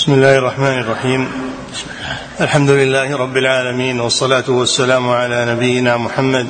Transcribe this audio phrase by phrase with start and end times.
[0.00, 1.28] بسم الله الرحمن الرحيم
[2.40, 6.46] الحمد لله رب العالمين والصلاة والسلام على نبينا محمد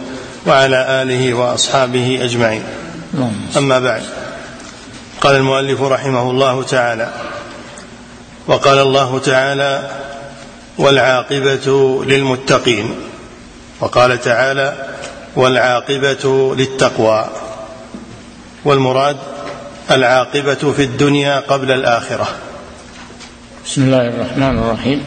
[0.46, 2.62] وعلى آله وأصحابه أجمعين
[3.56, 4.02] أما بعد
[5.20, 7.12] قال المؤلف رحمه الله تعالى
[8.46, 9.90] وقال الله تعالى
[10.78, 11.66] والعاقبة
[12.04, 12.94] للمتقين
[13.80, 14.86] وقال تعالى
[15.36, 17.30] والعاقبة للتقوى
[18.64, 19.16] والمراد
[19.90, 22.28] العاقبة في الدنيا قبل الآخرة
[23.64, 25.00] بسم الله الرحمن الرحيم.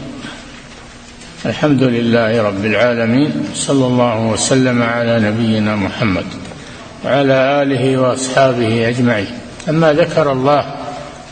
[1.46, 6.24] الحمد لله رب العالمين صلى الله وسلم على نبينا محمد
[7.04, 9.26] وعلى آله وأصحابه أجمعين.
[9.68, 10.64] أما ذكر الله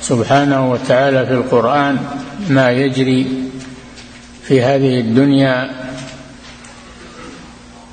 [0.03, 1.99] سبحانه وتعالى في القرآن
[2.49, 3.27] ما يجري
[4.43, 5.71] في هذه الدنيا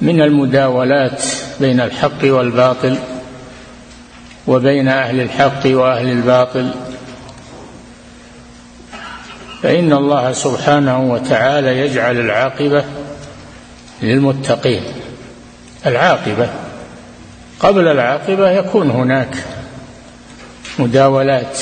[0.02, 1.23] من المداولات
[1.59, 2.98] بين الحق والباطل
[4.48, 6.72] وبين أهل الحق وأهل الباطل
[9.63, 12.84] فإن الله سبحانه وتعالى يجعل العاقبة
[14.02, 14.83] للمتقين.
[15.86, 16.50] العاقبة
[17.59, 19.36] قبل العاقبة يكون هناك
[20.80, 21.59] مداولات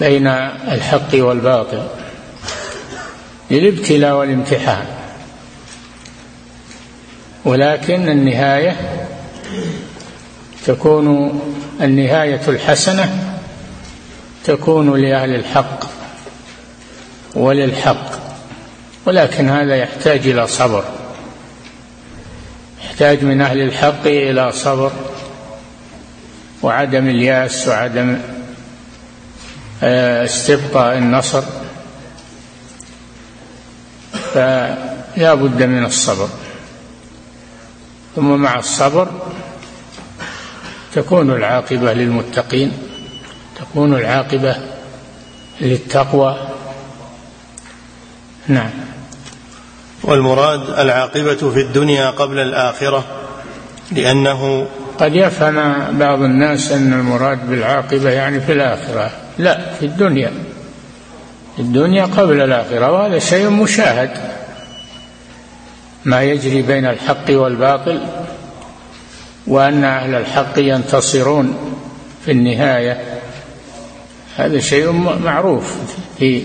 [0.00, 1.82] بين الحق والباطل
[3.50, 4.86] للابتلاء والامتحان
[7.44, 8.76] ولكن النهاية
[10.66, 11.40] تكون
[11.80, 13.36] النهاية الحسنة
[14.44, 15.95] تكون لأهل الحق.
[17.36, 18.10] وللحق.
[19.06, 20.84] ولكن هذا يحتاج إلى صبر.
[22.84, 24.92] يحتاج من أهل الحق إلى صبر
[26.62, 28.18] وعدم اليأس وعدم
[29.82, 31.42] آه، استبقاء النصر.
[34.12, 36.28] فلا بد من الصبر.
[38.16, 39.08] ثم مع الصبر
[40.94, 42.72] تكون العاقبة للمتقين
[43.56, 44.56] تكون العاقبة
[45.60, 46.55] للتقوى.
[48.48, 48.70] نعم.
[50.02, 53.04] والمراد العاقبة في الدنيا قبل الآخرة
[53.92, 54.66] لأنه
[54.98, 59.10] قد يفهم بعض الناس أن المراد بالعاقبة يعني في الآخرة.
[59.38, 60.32] لا في الدنيا.
[61.56, 64.10] في الدنيا قبل الآخرة وهذا شيء مشاهد.
[66.04, 68.00] ما يجري بين الحق والباطل
[69.46, 71.56] وأن أهل الحق ينتصرون
[72.24, 73.00] في النهاية.
[74.36, 74.92] هذا شيء
[75.24, 75.76] معروف
[76.18, 76.42] في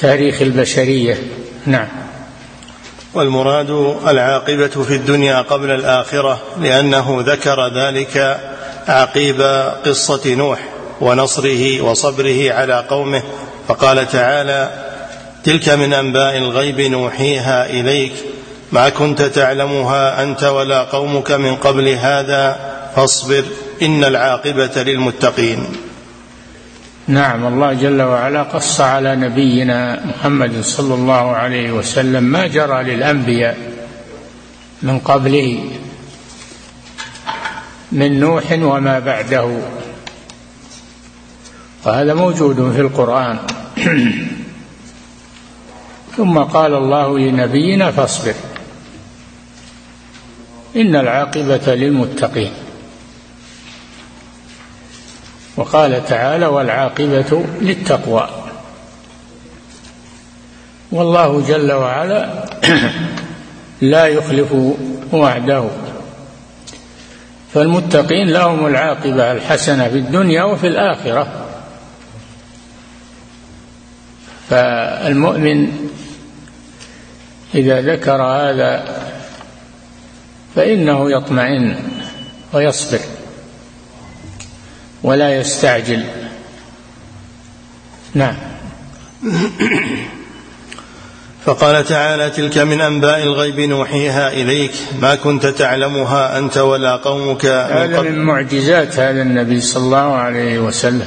[0.00, 1.18] تاريخ البشرية.
[1.66, 1.88] نعم.
[3.14, 3.70] والمراد
[4.06, 8.40] العاقبة في الدنيا قبل الآخرة لأنه ذكر ذلك
[8.88, 9.40] عقيب
[9.86, 10.58] قصة نوح
[11.00, 13.22] ونصره وصبره على قومه
[13.68, 14.70] فقال تعالى
[15.44, 18.12] تلك من أنباء الغيب نوحيها إليك.
[18.72, 22.58] ما كنت تعلمها أنت ولا قومك من قبل هذا
[22.96, 23.44] فاصبر
[23.82, 25.66] إن العاقبة للمتقين.
[27.08, 33.58] نعم الله جل وعلا قص على نبينا محمد صلى الله عليه وسلم ما جرى للأنبياء
[34.82, 35.70] من قبله
[37.92, 39.58] من نوح وما بعده.
[41.84, 43.38] وهذا موجود في القرآن.
[46.16, 48.34] ثم قال الله لنبينا فاصبر
[50.76, 52.63] إن العاقبة للمتقين.
[55.56, 58.28] وقال تعالى والعاقبة للتقوى.
[60.92, 62.44] والله جل وعلا
[63.80, 64.54] لا يخلف
[65.12, 65.64] وعده.
[67.54, 71.26] فالمتقين لهم العاقبة الحسنة في الدنيا وفي الآخرة.
[74.50, 75.88] فالمؤمن
[77.54, 78.84] إذا ذكر هذا
[80.54, 81.76] فإنه يطمئن
[82.52, 83.00] ويصبر.
[85.04, 86.04] ولا يستعجل.
[88.14, 88.36] نعم.
[91.44, 94.72] فقال تعالى تلك من أنباء الغيب نوحيها إليك.
[95.00, 101.06] ما كنت تعلمها أنت ولا قومك هذا من معجزات هذا النبي صلى الله عليه وسلم.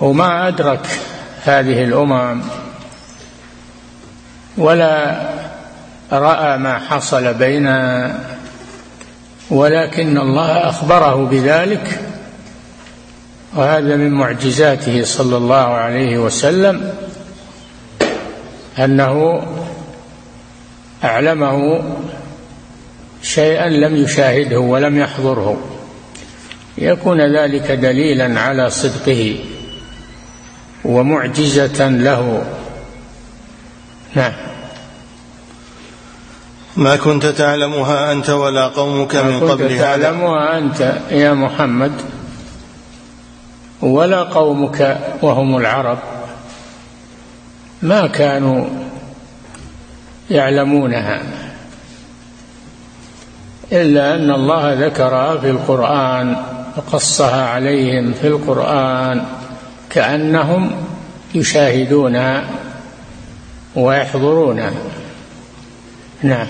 [0.00, 0.86] وما أدرك
[1.44, 2.42] هذه الأمم
[4.56, 5.20] ولا
[6.12, 7.66] رأى ما حصل بين
[9.50, 12.00] ولكن الله أخبره بذلك.
[13.56, 16.94] وهذا من معجزاته صلى الله عليه وسلم
[18.78, 19.42] أنه
[21.04, 21.82] أعلمه
[23.22, 25.58] شيئا لم يشاهده ولم يحضره.
[26.78, 29.38] يكون ذلك دليلا على صدقه
[30.84, 32.46] ومعجزة له.
[34.14, 34.32] نعم.
[36.76, 41.92] ما كنت تعلمها أنت ولا قومك من قبل هذا تعلمها أنت يا محمد.
[43.82, 45.98] ولا قومك وهم العرب
[47.82, 48.64] ما كانوا
[50.30, 51.22] يعلمونها
[53.72, 56.36] إلا أن الله ذكرها في القرآن
[56.76, 59.24] وقصها عليهم في القرآن
[59.90, 60.70] كأنهم
[61.34, 62.44] يشاهدونها
[63.76, 64.72] ويحضرونها
[66.22, 66.46] نعم.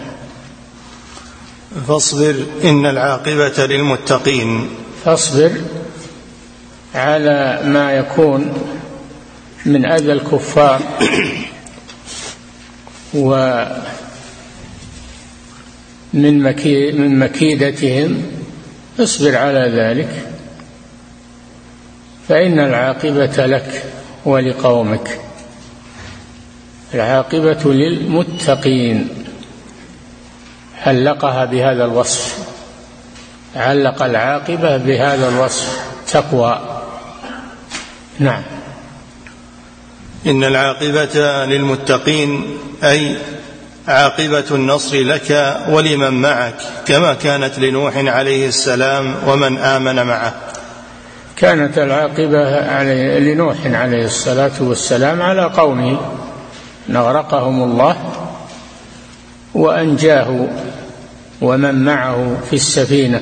[1.88, 2.34] فاصبر
[2.64, 4.68] إن العاقبة للمتقين.
[5.04, 5.50] فاصبر
[6.96, 8.52] على ما يكون
[9.66, 10.80] من أذى الكفار
[13.14, 13.64] و
[16.12, 16.42] من
[16.98, 18.22] من مكيدتهم
[19.00, 20.26] اصبر على ذلك
[22.28, 23.84] فإن العاقبة لك
[24.24, 25.20] ولقومك.
[26.94, 29.08] العاقبة للمتقين.
[30.86, 32.38] علقها بهذا الوصف.
[33.56, 35.80] علق العاقبة بهذا الوصف.
[36.12, 36.75] تقوى.
[38.18, 38.42] نعم.
[40.26, 43.16] إن العاقبة للمتقين أي
[43.88, 46.54] عاقبة النصر لك ولمن معك
[46.86, 50.34] كما كانت لنوح عليه السلام ومن آمن معه.
[51.36, 56.00] كانت العاقبة عليه لنوح عليه الصلاة والسلام على قومه.
[56.88, 57.96] نغرقهم الله
[59.54, 60.48] وأنجاه
[61.40, 63.20] ومن معه في السفينة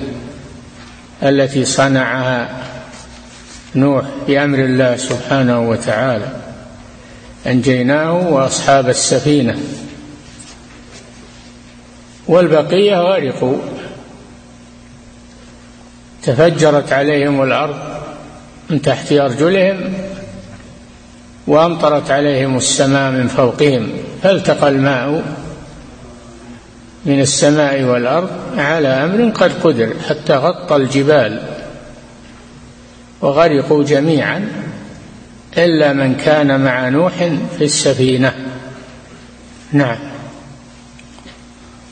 [1.23, 2.49] التي صنعها
[3.76, 6.29] نوح بأمر الله سبحانه وتعالى.
[7.47, 9.59] أنجيناه وأصحاب السفينة.
[12.29, 13.56] والبقية غرقوا
[16.23, 17.76] تفجرت عليهم الأرض
[18.71, 19.94] من تحت أرجلهم
[21.47, 23.88] وأمطرت عليهم السماء من فوقهم.
[24.23, 25.23] فالتقى الماء
[27.06, 31.53] من السماء والأرض على أمر قد قدر حتى غطى الجبال.
[33.25, 34.49] وغرقوا جميعا
[35.59, 37.12] إلا من كان مع نوح
[37.59, 38.35] في السفينة.
[39.73, 39.97] نعم.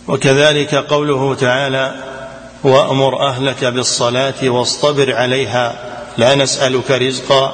[0.09, 1.95] وكذلك قوله تعالى
[2.65, 5.75] وأمر أهلك بالصلاة واصطبر عليها
[6.19, 7.53] لا نسألك رزقا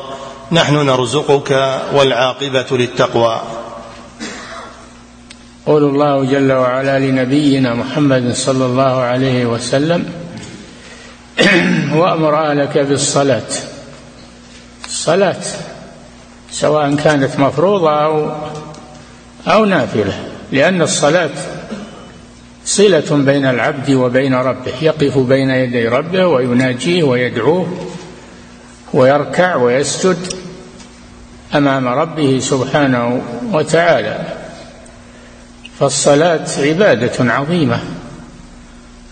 [0.53, 3.43] نحن نرزقك والعاقبة للتقوى.
[5.67, 10.28] قول الله جل وعلا لنبينا محمد صلى الله عليه وسلم
[11.99, 13.51] وأمر أهلك بالصلاة.
[14.87, 15.43] الصلاة
[16.51, 18.33] سواء كانت مفروضة أو
[19.47, 20.13] أو نافلة
[20.53, 21.31] لأن الصلاة
[22.65, 27.89] صلة بين العبد وبين ربه يقف بين يدي ربه ويناجيه ويدعوه
[28.95, 30.17] ويركع ويسجد
[31.55, 34.27] أمام ربه سبحانه وتعالى.
[35.81, 37.81] فالصلاة عبادة عظيمة.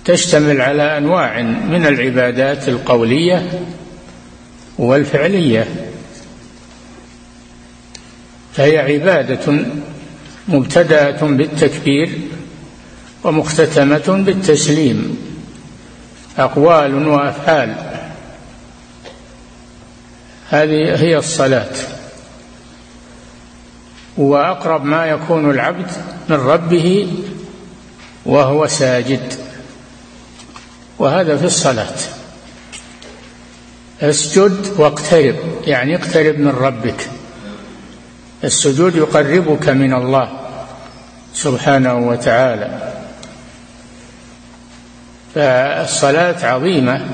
[0.06, 3.60] تشتمل على أنواع من العبادات القولية
[4.78, 5.68] والفعلية.
[8.54, 9.66] فهي عبادة
[10.48, 12.18] مبتدأة بالتكبير
[13.24, 15.18] ومختتمة بالتسليم
[16.38, 17.74] أقوال وأفعال.
[20.50, 21.72] هذه هي الصلاة.
[24.16, 25.90] وأقرب ما يكون العبد
[26.28, 27.12] من ربه
[28.26, 29.45] وهو ساجد.
[30.98, 31.96] وهذا في الصلاة.
[34.00, 37.08] اسجد واقترب يعني اقترب من ربك.
[38.44, 40.40] السجود يقربك من الله
[41.34, 42.92] سبحانه وتعالى.
[45.34, 47.06] فالصلاة عظيمة.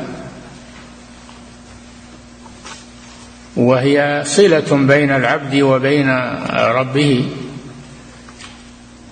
[3.56, 6.10] وهي صلة بين العبد وبين
[6.50, 7.28] ربه.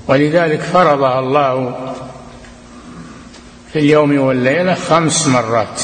[0.08, 1.76] ولذلك فرضها الله
[3.72, 5.82] في اليوم والليلة خمس مرات.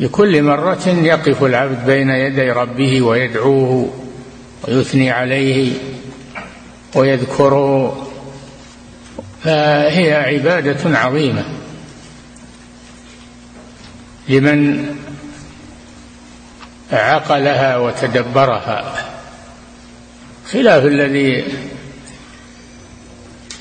[0.00, 3.90] لكل مرة يقف العبد بين يدي ربه ويدعوه
[4.68, 5.72] ويثني عليه
[6.94, 8.06] ويذكره.
[9.42, 11.44] فهي عبادة عظيمة.
[14.28, 14.86] لمن
[16.92, 18.94] عقلها وتدبرها.
[20.50, 21.44] خلاف الذي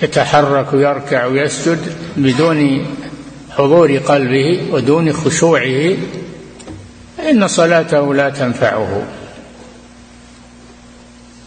[0.03, 1.79] يتحرك ويركع ويسجد
[2.17, 2.85] بدون
[3.57, 5.95] حضور قلبه ودون خشوعه
[7.29, 9.03] إن صلاته لا تنفعه.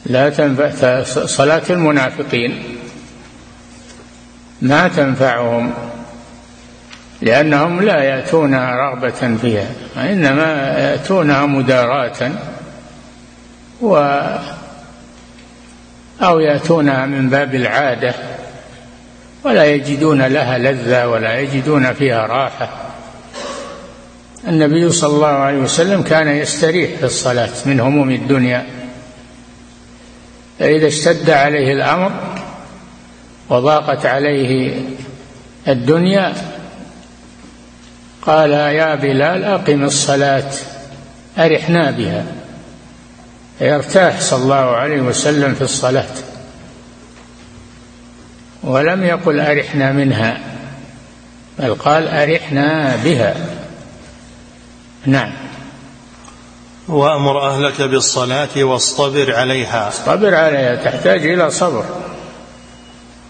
[0.06, 2.62] لا تنفع صلاة المنافقين
[4.62, 5.72] ما تنفعهم
[7.22, 12.30] لأنهم لا يأتونها رغبة فيها وإنما يأتونها مداراة
[13.80, 14.20] و
[16.22, 18.14] أو يأتونها من باب العادة.
[19.44, 22.68] ولا يجدون لها لذة ولا يجدون فيها راحة.
[24.48, 28.66] النبي صلى الله عليه وسلم كان يستريح في الصلاة من هموم الدنيا.
[30.58, 32.10] فإذا اشتد عليه الأمر
[33.48, 34.80] وضاقت عليه
[35.68, 36.34] الدنيا
[38.22, 40.50] قال يا بلال أقم الصلاة
[41.38, 42.24] أرحنا بها.
[43.60, 46.14] يرتاح صلى الله عليه وسلم في الصلاة.
[48.66, 50.40] ولم يقل أرحنا منها
[51.58, 53.34] بل قال أرحنا بها.
[55.06, 55.32] نعم.
[56.88, 59.88] وأمر أهلك بالصلاة واصطبر عليها.
[59.88, 61.84] اصطبر عليها تحتاج إلى صبر.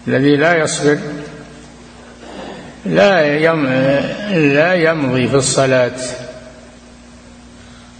[0.07, 0.97] الذي لا يصبر
[2.85, 3.65] لا يم
[4.33, 5.99] لا يمضي في الصلاة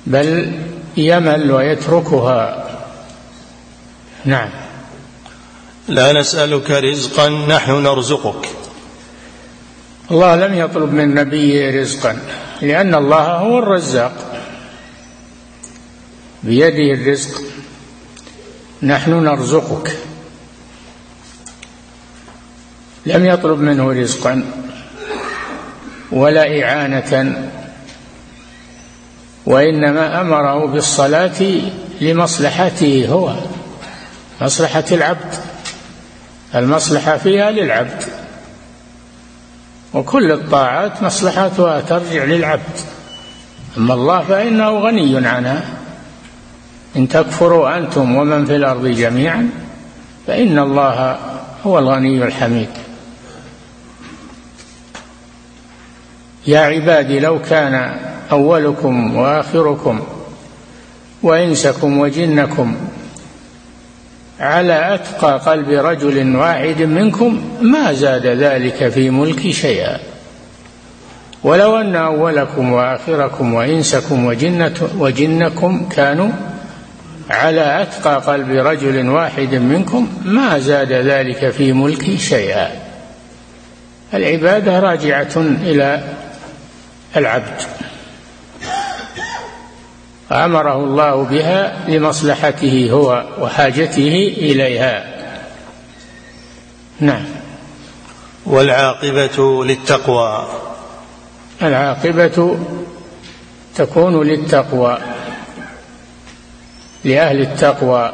[0.05, 0.51] بل
[0.97, 2.67] يمل ويتركها.
[4.25, 4.66] نعم.
[5.87, 8.49] لا نسألك رزقا نحن نرزقك.
[10.11, 12.19] الله لم يطلب من نبيه رزقا
[12.61, 14.43] لأن الله هو الرزاق.
[16.43, 17.41] بيده الرزق
[18.83, 19.97] نحن نرزقك.
[23.05, 24.43] لم يطلب منه رزقا
[26.11, 27.51] ولا إعانة
[29.45, 31.41] وإنما أمره بالصلاة
[32.01, 33.35] لمصلحته هو
[34.41, 35.46] مصلحة العبد.
[36.55, 38.03] المصلحة فيها للعبد.
[39.93, 42.77] وكل الطاعات مصلحتها ترجع للعبد.
[43.77, 45.65] أما الله فإنه غني عنها.
[46.95, 49.49] إن تكفروا أنتم ومن في الأرض جميعا
[50.27, 51.19] فإن الله
[51.65, 52.69] هو الغني الحميد.
[56.47, 57.99] يا عبادي لو كان
[58.31, 59.99] أولكم وآخركم
[61.23, 62.75] وإنسكم وجنكم
[64.39, 69.99] على أتقى قلب رجل واحد منكم ما زاد ذلك في ملكي شيئا.
[71.43, 76.29] ولو أن أولكم وآخركم وإنسكم وجنة وجنكم كانوا
[77.29, 82.69] على أتقى قلب رجل واحد منكم ما زاد ذلك في ملكي شيئا.
[84.13, 86.03] العبادة راجعة إلى
[87.15, 87.61] العبد.
[90.31, 95.17] أمره الله بها لمصلحته هو وحاجته إليها.
[96.99, 97.25] نعم.
[98.45, 100.47] والعاقبة للتقوى.
[101.61, 102.57] العاقبة
[103.75, 104.97] تكون للتقوى
[107.03, 108.11] لأهل التقوى.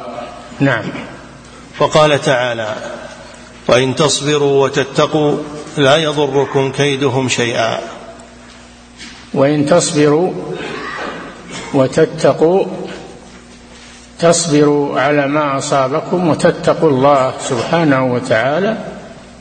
[0.60, 0.86] نعم.
[1.80, 2.76] وقال تعالى
[3.68, 5.38] وإن تصبروا وتتقوا
[5.78, 7.80] لا يضركم كيدهم شيئا.
[9.34, 10.34] وإن تصبروا
[11.74, 12.66] وتتقوا
[14.20, 18.78] تصبروا على ما أصابكم وتتقوا الله سبحانه وتعالى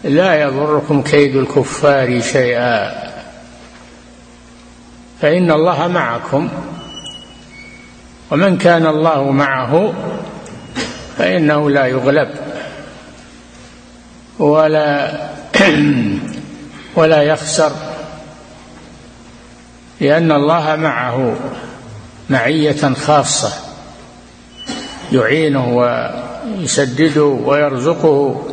[0.05, 3.03] لا يضركم كيد الكفار شيئا.
[5.21, 6.49] فإن الله معكم
[8.31, 9.93] ومن كان الله معه
[11.19, 12.29] فإنه لا يغلب
[14.39, 15.13] ولا
[16.97, 17.73] ولا يخسر
[20.01, 21.37] لأن الله معه.
[22.31, 23.53] معية خاصة
[25.13, 28.49] يعينه ويسدده ويرزقه.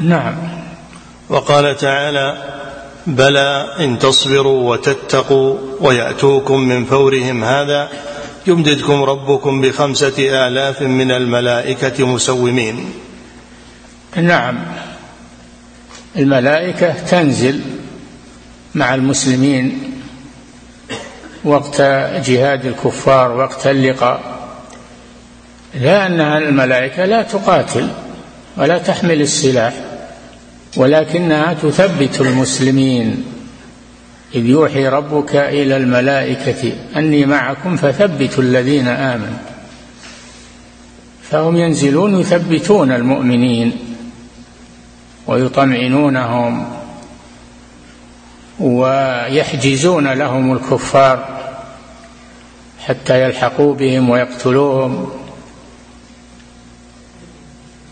[0.00, 0.34] نعم.
[1.28, 2.42] وقال تعالى
[3.06, 7.88] بلى إن تصبروا وتتقوا ويأتوكم من فورهم هذا
[8.46, 12.90] يمددكم ربكم بخمسة آلاف من الملائكة مسومين.
[14.16, 14.58] نعم.
[16.16, 17.60] الملائكة تنزل
[18.74, 19.91] مع المسلمين
[21.44, 21.80] وقت
[22.24, 24.20] جهاد الكفار وقت اللقاء.
[25.74, 27.88] لا أنها الملائكة لا تقاتل
[28.56, 29.74] ولا تحمل السلاح
[30.76, 33.24] ولكنها تثبت المسلمين.
[34.34, 39.38] إذ يوحي ربك إلى الملائكة أني معكم فثبتوا الذين آمنوا.
[41.30, 43.72] فهم ينزلون يثبتون المؤمنين
[45.26, 46.81] ويطمئنونهم.
[48.62, 51.40] ويحجزون لهم الكفار
[52.86, 55.10] حتى يلحقوا بهم ويقتلوهم.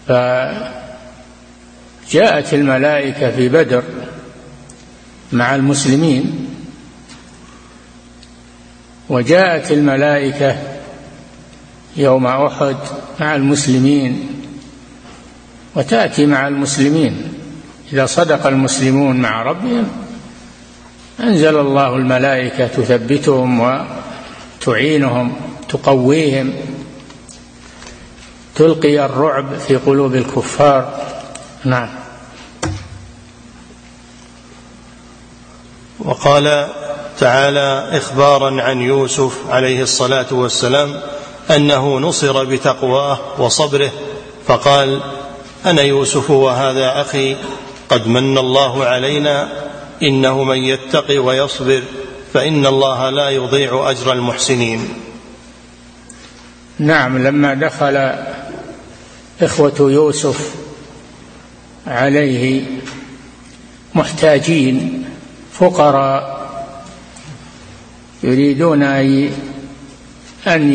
[0.08, 0.74] فجاءت
[2.54, 3.82] الملائكة في بدر
[5.32, 6.48] مع المسلمين
[9.08, 10.56] وجاءت الملائكة
[11.96, 12.76] يوم أحد
[13.20, 14.28] مع المسلمين
[15.74, 17.32] وتأتي مع المسلمين.
[17.92, 20.09] إذا صدق المسلمون مع ربهم
[21.22, 23.84] أنزل الله الملائكة تثبتهم
[24.60, 25.36] وتعينهم
[25.68, 26.54] تقويهم.
[28.54, 31.00] تلقي الرعب في قلوب الكفار.
[31.64, 31.88] نعم.
[35.98, 36.68] وقال
[37.18, 41.00] تعالى اخبارا عن يوسف عليه الصلاة والسلام
[41.50, 43.90] أنه نصر بتقواه وصبره
[44.46, 45.00] فقال
[45.66, 47.36] أنا يوسف وهذا أخي
[47.88, 49.48] قد من الله علينا
[50.02, 51.82] إنه من يتق ويصبر
[52.34, 54.88] فإن الله لا يضيع أجر المحسنين.
[56.78, 58.12] نعم لما دخل
[59.42, 60.54] إخوة يوسف
[61.86, 62.62] عليه
[63.94, 65.04] محتاجين
[65.52, 66.40] فقراء
[68.22, 69.32] يريدون أن
[70.46, 70.72] أن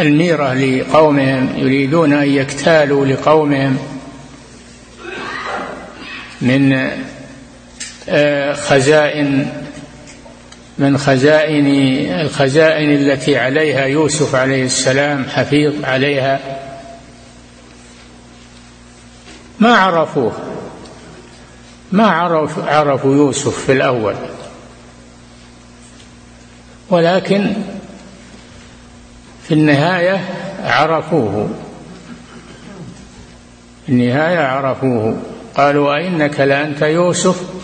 [0.00, 3.78] الميرة لقومهم يريدون أن يكتالوا لقومهم
[6.40, 6.90] من
[8.54, 9.52] خزائن
[10.78, 11.66] من خزائن
[12.20, 16.40] الخزائن التي عليها يوسف عليه السلام حفيظ عليها.
[19.60, 20.32] ما عرفوه؟
[21.92, 24.14] ما عرف عرفوا يوسف في الأول.
[26.90, 27.52] ولكن
[29.48, 30.20] في النهاية
[30.64, 31.50] عرفوه.
[33.86, 35.22] في النهاية عرفوه.
[35.56, 37.61] قالوا أئنك لأنت يوسف؟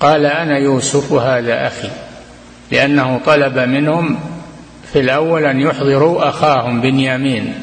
[0.00, 1.90] قال أنا يوسف وهذا أخي
[2.70, 4.20] لأنه طلب منهم
[4.92, 7.54] في الأول أن يحضروا أخاهم بنيامين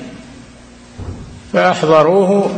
[1.54, 2.52] فأحضروه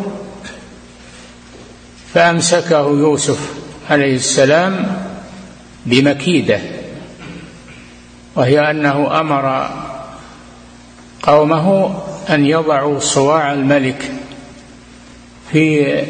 [2.14, 3.54] فأمسكه يوسف
[3.90, 4.98] عليه السلام
[5.86, 6.60] بمكيدة
[8.36, 9.70] وهي أنه أمر
[11.24, 11.96] قومه
[12.30, 14.12] أن يضعوا صواع الملك
[15.52, 16.04] في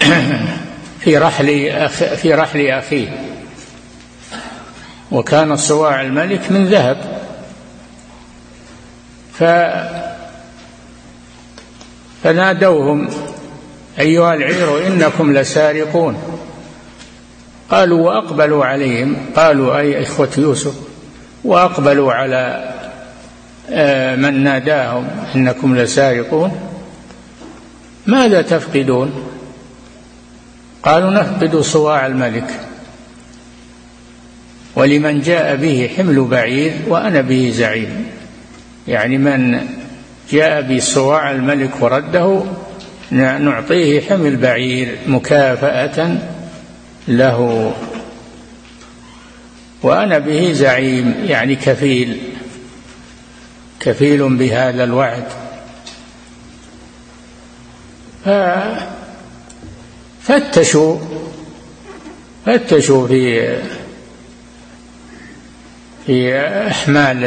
[1.06, 3.08] في رحل في رحل أخيه.
[5.12, 6.96] وكان صواع الملك من ذهب.
[9.32, 9.44] ف
[12.22, 13.08] فنادوهم
[13.98, 16.16] أيها العير إنكم لسارقون.
[17.70, 19.16] قالوا وأقبلوا عليهم.
[19.36, 20.74] قالوا أي إخوة يوسف
[21.44, 22.74] وأقبلوا على
[23.70, 26.60] آه، من ناداهم إنكم لسارقون.
[28.06, 29.35] ماذا تفقدون؟
[30.86, 32.60] قالوا نفقد صواع الملك.
[34.76, 38.06] ولمن جاء به حمل بعير وأنا به زعيم.
[38.88, 39.68] يعني من
[40.30, 42.42] جاء بصواع الملك ورده
[43.10, 46.18] نعطيه حمل بعير مكافأة
[47.08, 47.72] له.
[49.82, 52.18] وأنا به زعيم يعني كفيل.
[53.80, 55.24] كفيل بهذا الوعد.
[60.26, 60.98] فتشوا
[62.46, 63.56] فتشوا في
[66.06, 67.20] في أحمال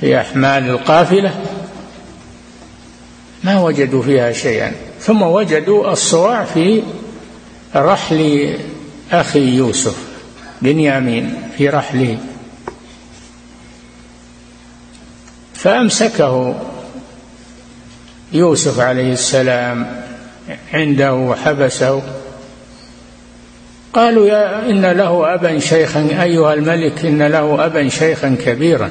[0.00, 1.44] في أحمال القافلة.
[3.44, 4.72] ما وجدوا فيها شيئا.
[5.00, 6.82] ثم وجدوا الصواع في
[7.76, 8.56] رحل
[9.12, 9.96] أخي يوسف
[10.62, 12.18] بنيامين في رحله.
[15.54, 16.54] فأمسكه
[18.32, 20.02] يوسف عليه السلام
[20.74, 22.02] عنده وحبسه.
[23.92, 28.90] قالوا يا إن له أبا شيخا أيها الملك إن له أبا شيخا كبيرا.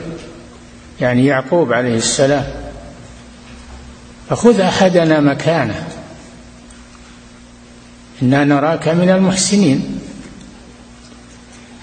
[1.01, 2.45] يعني يعقوب عليه السلام.
[4.29, 5.87] فخذ أحدنا مكانه.
[8.21, 9.99] إنا نراك من المحسنين.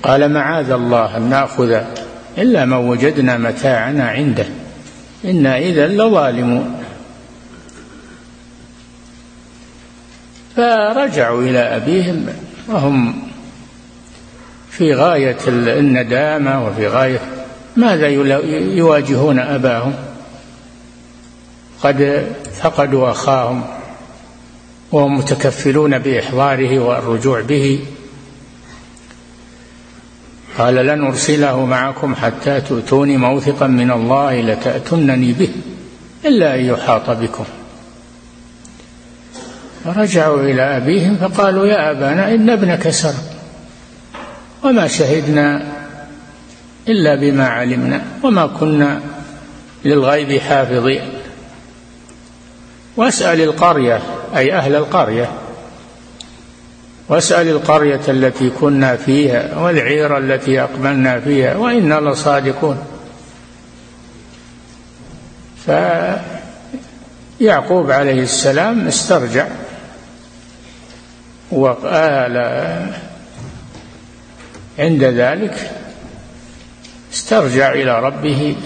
[0.02, 1.80] قال معاذ الله أن نأخذ
[2.38, 4.46] إلا من وجدنا متاعنا عنده.
[5.24, 6.77] إنا إذا لظالمون.
[10.58, 12.26] فرجعوا إلى أبيهم
[12.68, 13.14] وهم
[14.70, 17.20] في غاية الندامة وفي غاية
[17.76, 18.08] ماذا
[18.76, 19.94] يواجهون أباهم؟
[21.82, 22.26] قد
[22.62, 23.64] فقدوا أخاهم
[24.92, 27.80] وهم متكفلون بإحضاره والرجوع به.
[30.58, 35.50] قال لن أرسله معكم حتى تؤتوني موثقا من الله لتأتونني به
[36.24, 37.44] إلا أن يحاط بكم.
[39.92, 43.24] فرجعوا إلى أبيهم فقالوا يا أبانا إن ابنك سرق.
[44.64, 45.62] وما شهدنا
[46.88, 49.00] إلا بما علمنا وما كنا
[49.84, 51.00] للغيب حافظين.
[52.96, 54.02] واسأل القرية
[54.36, 55.30] أي أهل القرية
[57.08, 62.78] واسأل القرية التي كنا فيها والعير التي أقبلنا فيها وإنا لصادقون.
[67.40, 69.46] فيعقوب عليه السلام استرجع.
[71.50, 72.36] وقال
[74.78, 75.70] عند ذلك
[77.12, 78.56] استرجع إلى ربه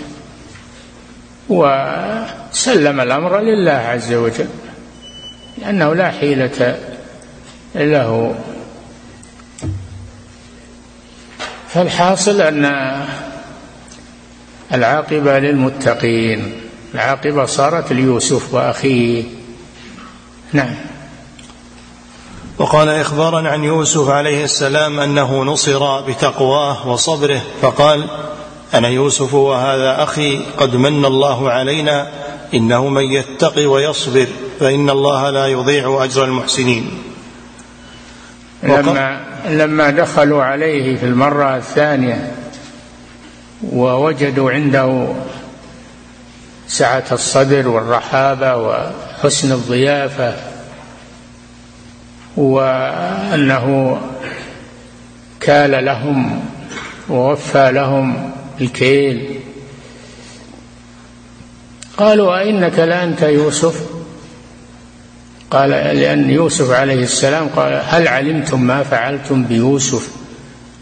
[1.48, 4.48] وسلم الأمر لله عز وجل
[5.58, 6.78] لأنه لا حيلة
[7.74, 8.34] له.
[11.68, 12.64] فالحاصل أن
[14.72, 16.52] العاقبة للمتقين
[16.94, 19.24] العاقبة صارت ليوسف وأخيه.
[20.52, 20.91] نعم.
[22.58, 28.04] وقال إخبارا عن يوسف عليه السلام أنه نصر بتقواه وصبره فقال
[28.74, 32.08] أنا يوسف وهذا أخي قد من الله علينا
[32.54, 34.26] إنه من يتقي ويصبر
[34.60, 36.90] فإن الله لا يضيع أجر المحسنين.
[38.62, 42.34] لما لما دخلوا عليه في المرة الثانية
[43.72, 45.06] ووجدوا عنده
[46.68, 50.51] سعة الصدر والرحابة وحسن الضيافة
[52.36, 53.98] وأنه
[55.40, 56.44] كال لهم
[57.08, 59.40] ووفى لهم الكيل
[61.96, 63.86] قالوا أئنك لأنت يوسف؟
[65.50, 70.10] قال لأن يوسف عليه السلام قال هل علمتم ما فعلتم بيوسف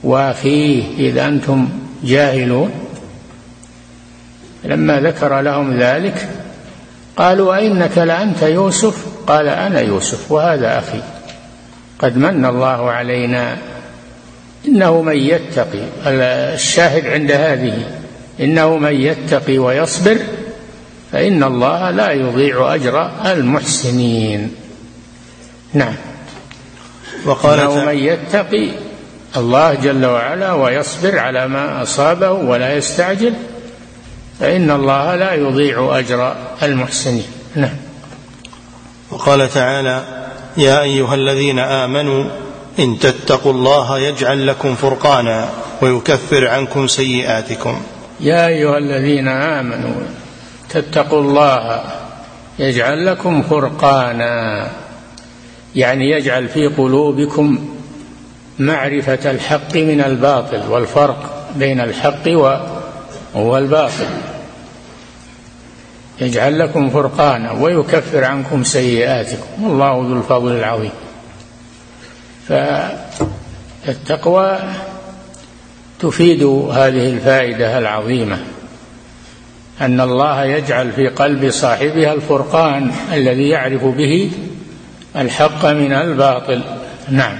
[0.02, 1.68] وأخيه إذا أنتم
[2.04, 2.70] جاهلون؟
[4.64, 6.28] لما ذكر لهم ذلك
[7.16, 11.00] قالوا أئنك لأنت يوسف؟ قال أنا يوسف وهذا أخي.
[12.00, 13.56] قد من الله علينا
[14.68, 15.84] إنه من يتقي.
[16.06, 18.00] الشاهد عند هذه
[18.40, 20.18] إنه من يتقي ويصبر
[21.12, 24.54] فإن الله لا يضيع أجر المحسنين.
[25.74, 25.94] نعم.
[27.26, 28.68] وقال إنه من يتقي
[29.36, 33.34] الله جل وعلا ويصبر على ما أصابه ولا يستعجل
[34.40, 37.26] فإن الله لا يضيع أجر المحسنين.
[37.54, 37.76] نعم.
[39.10, 40.19] وقال تعالى
[40.56, 42.24] يا أيها الذين آمنوا
[42.78, 45.48] إن تتقوا الله يجعل لكم فرقانا
[45.82, 47.82] ويكفر عنكم سيئاتكم.
[48.20, 49.94] يا أيها الذين آمنوا
[50.68, 51.82] تتقوا الله
[52.58, 54.66] يجعل لكم فرقانا.
[55.76, 57.68] يعني يجعل في قلوبكم
[58.58, 62.28] معرفة الحق من الباطل والفرق بين الحق
[63.34, 64.08] والباطل.
[66.20, 69.64] يجعل لكم فرقانا ويكفر عنكم سيئاتكم.
[69.64, 70.90] والله ذو الفضل العظيم.
[73.86, 74.58] فالتقوى
[76.00, 78.38] تفيد هذه الفائدة العظيمة.
[79.80, 84.30] أن الله يجعل في قلب صاحبها الفرقان الذي يعرف به
[85.16, 86.62] الحق من الباطل.
[87.08, 87.38] نعم.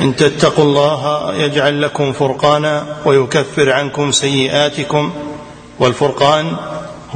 [0.00, 5.12] إن تتقوا الله يجعل لكم فرقانا ويكفر عنكم سيئاتكم.
[5.78, 6.56] والفرقان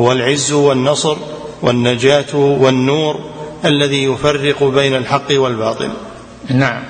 [0.00, 1.16] هو العز والنصر
[1.62, 3.20] والنجاة والنور
[3.64, 5.90] الذي يفرق بين الحق والباطل.
[6.50, 6.82] نعم.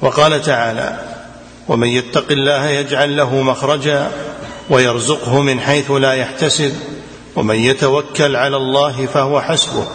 [0.00, 0.98] وقال تعالى
[1.68, 4.10] ومن يتق الله يجعل له مخرجا
[4.70, 6.72] ويرزقه من حيث لا يحتسب
[7.36, 9.86] ومن يتوكل على الله فهو حسبه.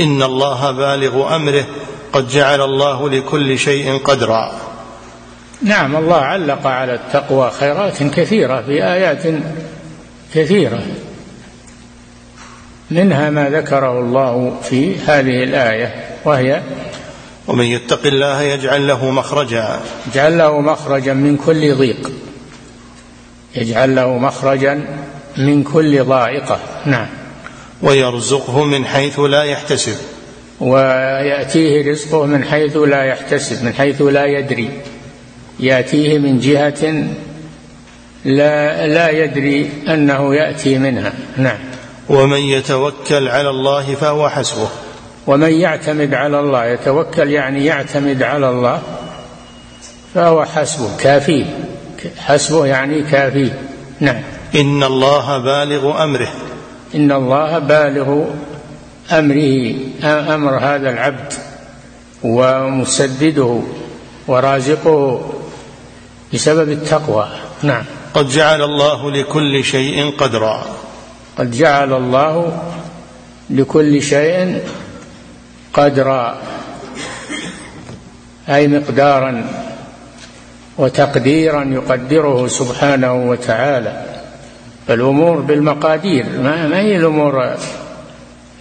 [0.00, 1.66] إن الله بالغ أمره
[2.12, 4.52] قد جعل الله لكل شيء قدرا.
[5.62, 9.22] نعم الله علق على التقوى خيرات كثيرة في آيات
[10.34, 10.82] كثيرة.
[12.94, 16.62] منها ما ذكره الله في هذه الآية وهي
[17.46, 19.80] ومن يتق الله يجعل له مخرجا.
[20.10, 22.10] يجعل له مخرجا من كل ضيق.
[23.54, 24.84] يجعل له مخرجا
[25.36, 26.60] من كل ضائقة.
[26.86, 27.06] نعم.
[27.82, 29.96] ويرزقه من حيث لا يحتسب.
[30.60, 34.70] ويأتيه رزقه من حيث لا يحتسب من حيث لا يدري.
[35.60, 37.06] يأتيه من جهة
[38.24, 41.12] لا لا يدري أنه يأتي منها.
[41.36, 41.71] نعم.
[42.12, 44.68] ومن يتوكل على الله فهو حسبه.
[45.26, 48.82] ومن يعتمد على الله يتوكل يعني يعتمد على الله
[50.14, 51.44] فهو حسبه كافيه
[52.18, 53.58] حسبه يعني كافيه
[54.00, 54.22] نعم.
[54.54, 56.28] إن الله بالغ أمره.
[56.94, 58.24] إن الله بالغ
[59.12, 59.74] أمره
[60.34, 61.32] أمر هذا العبد
[62.22, 63.60] ومسدده
[64.26, 65.30] ورازقه
[66.34, 67.28] بسبب التقوى.
[67.62, 67.84] نعم.
[68.14, 70.81] قد جعل الله لكل شيء قدرا.
[71.38, 72.62] قد جعل الله
[73.50, 74.60] لكل شيء
[75.72, 76.38] قدرا
[78.48, 79.44] أي مقدارا
[80.78, 84.02] وتقديرا يقدره سبحانه وتعالى.
[84.90, 87.54] الأمور بالمقادير ما, هي الأمور؟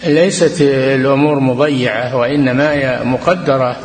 [0.04, 3.76] ليست الأمور مضيعة وإنما هي مقدرة.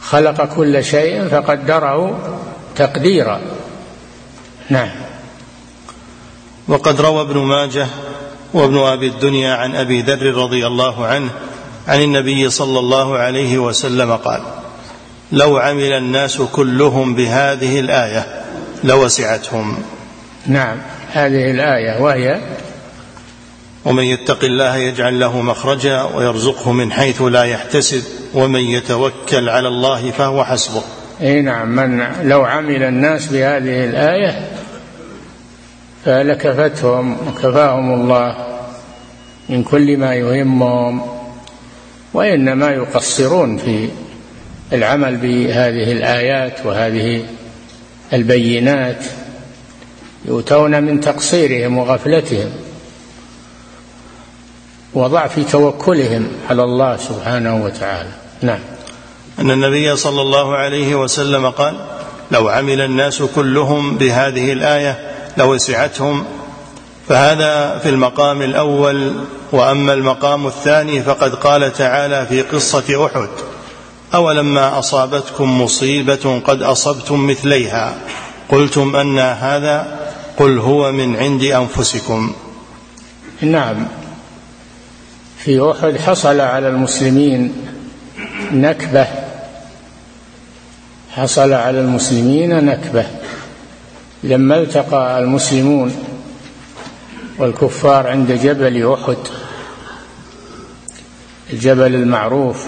[0.00, 2.18] خلق كل شيء فقدره
[2.76, 3.40] تقديرا.
[4.70, 5.07] نعم.
[6.68, 7.86] وقد روى ابن ماجه
[8.54, 11.30] وابن أبي الدنيا عن أبي ذر رضي الله عنه
[11.88, 14.42] عن النبي صلى الله عليه وسلم قال
[15.32, 18.26] لو عمل الناس كلهم بهذه الآية
[18.84, 19.82] لوسعتهم.
[20.46, 20.76] نعم
[21.12, 22.40] هذه الآية وهي
[23.84, 28.02] ومن يتق الله يجعل له مخرجا ويرزقه من حيث لا يحتسب
[28.34, 30.82] ومن يتوكل على الله فهو حسبه.
[31.20, 34.57] إي نعم من لو عمل الناس بهذه الآية
[36.04, 38.36] فلكفتهم وكفاهم الله
[39.48, 41.02] من كل ما يهمهم
[42.14, 43.88] وإنما يقصرون في
[44.72, 47.24] العمل بهذه الآيات وهذه
[48.12, 49.04] البينات
[50.24, 52.50] يؤتون من تقصيرهم وغفلتهم
[54.94, 58.10] وضعف توكلهم على الله سبحانه وتعالى.
[58.42, 58.60] نعم.
[59.38, 61.76] أن النبي صلى الله عليه وسلم قال
[62.30, 66.24] لو عمل الناس كلهم بهذه الآية لوسعتهم
[67.08, 69.12] فهذا في المقام الأول
[69.52, 73.28] وأما المقام الثاني فقد قال تعالى في قصة أحد
[74.14, 77.94] أولما أصابتكم مصيبة قد أصبتم مثليها.
[78.48, 79.98] قلتم أن هذا
[80.36, 82.32] قل هو من عند أنفسكم.
[83.40, 83.86] نعم.
[85.38, 87.52] في أحد حصل على المسلمين
[88.52, 89.06] نكبة.
[91.10, 93.06] حصل على المسلمين نكبة.
[94.22, 95.96] لما التقى المسلمون
[97.38, 99.16] والكفار عند جبل أحد
[101.52, 102.66] الجبل المعروف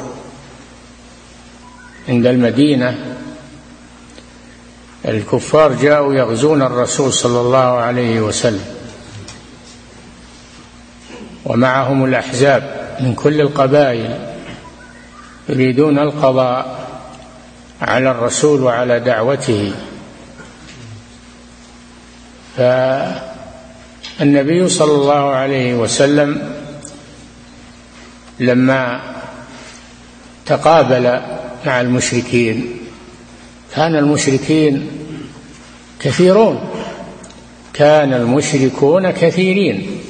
[2.08, 3.16] عند المدينة
[5.08, 8.64] الكفار جاءوا يغزون الرسول صلى الله عليه وسلم
[11.44, 14.32] ومعهم الأحزاب من كل القبائل
[15.48, 16.88] يريدون القضاء
[17.82, 19.72] على الرسول وعلى دعوته.
[24.18, 26.52] فالنبي صلى الله عليه وسلم
[28.40, 29.00] لما
[30.46, 31.20] تقابل
[31.66, 32.76] مع المشركين
[33.74, 34.90] كان المشركين
[36.00, 36.60] كثيرون
[37.72, 40.00] كان المشركون كثيرين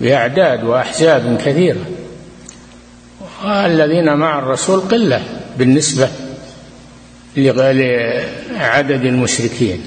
[0.00, 1.86] بأعداد وأحزاب كثيرة
[3.44, 5.22] والذين مع الرسول قلة
[5.58, 6.08] بالنسبة
[7.36, 9.80] لعدد المشركين.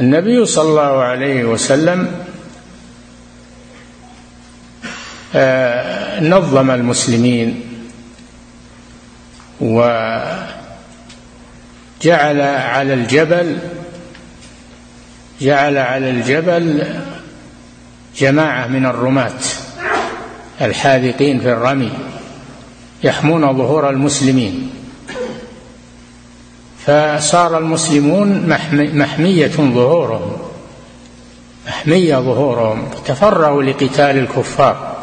[0.00, 2.24] النبي صلى الله عليه وسلم
[5.34, 7.60] آه، نظم المسلمين
[9.60, 10.50] وجعل
[12.40, 13.58] على الجبل
[15.40, 16.84] جعل على الجبل
[18.16, 19.40] جماعة من الرماة
[20.60, 21.92] الحاذقين في الرمي
[23.04, 24.70] يحمون ظهور المسلمين.
[26.86, 28.48] فصار المسلمون
[28.94, 30.36] محمية ظهورهم
[31.66, 34.96] محمية ظهورهم تفرغوا لقتال الكفار.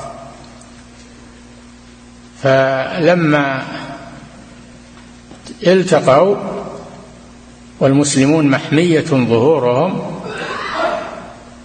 [2.44, 3.64] فلما
[5.68, 6.36] التقوا
[7.80, 10.02] والمسلمون محمية ظهورهم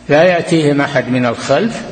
[0.09, 1.83] لا يأتيهم أحد من الخلف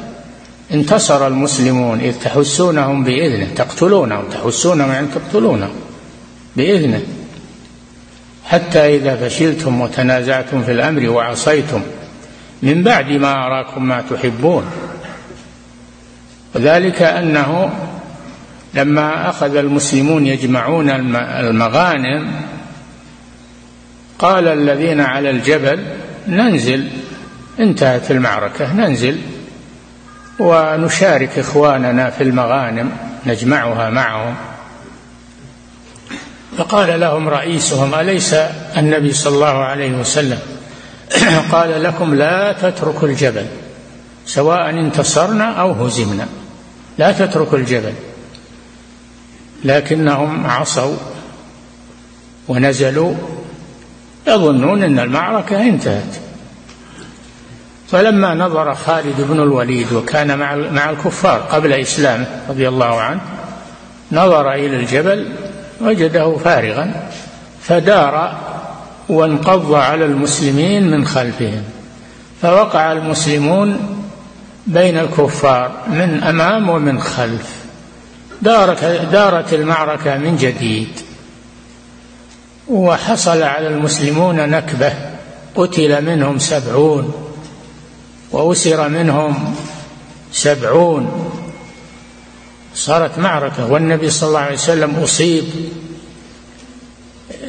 [0.72, 5.74] انتصر المسلمون إذ تحسونهم بإذنه تقتلونهم تحسونهم يعني تقتلونهم
[6.56, 7.02] بإذنه.
[8.44, 11.82] حتى إذا فشلتم وتنازعتم في الأمر وعصيتم
[12.62, 14.64] من بعد ما أراكم ما تحبون.
[16.54, 17.70] وذلك أنه
[18.74, 22.30] لما أخذ المسلمون يجمعون المغانم
[24.18, 25.86] قال الذين على الجبل
[26.28, 26.88] ننزل
[27.60, 29.18] انتهت المعركة ننزل
[30.38, 32.90] ونشارك إخواننا في المغانم
[33.26, 34.34] نجمعها معهم.
[36.58, 38.34] فقال لهم رئيسهم أليس
[38.76, 40.38] النبي صلى الله عليه وسلم؟
[41.52, 43.46] قال لكم لا تتركوا الجبل
[44.26, 46.28] سواء انتصرنا أو هزمنا
[46.98, 47.92] لا تتركوا الجبل.
[49.64, 50.96] لكنهم عصوا
[52.48, 53.14] ونزلوا
[54.26, 56.16] يظنون أن المعركة انتهت.
[57.92, 63.20] فلما نظر خالد بن الوليد وكان مع مع الكفار قبل اسلامه رضي الله عنه
[64.12, 65.32] نظر إلى الجبل
[65.82, 67.10] وجده فارغا
[67.62, 68.36] فدار
[69.08, 71.62] وانقض على المسلمين من خلفهم.
[72.42, 73.78] فوقع المسلمون
[74.66, 77.48] بين الكفار من أمام ومن خلف.
[78.42, 80.88] دارت دارت المعركة من جديد.
[82.68, 84.92] وحصل على المسلمون نكبة
[85.54, 87.14] قتل منهم سبعون
[88.32, 89.54] وأسر منهم
[90.32, 91.32] سبعون.
[92.74, 95.44] صارت معركة والنبي صلى الله عليه وسلم أصيب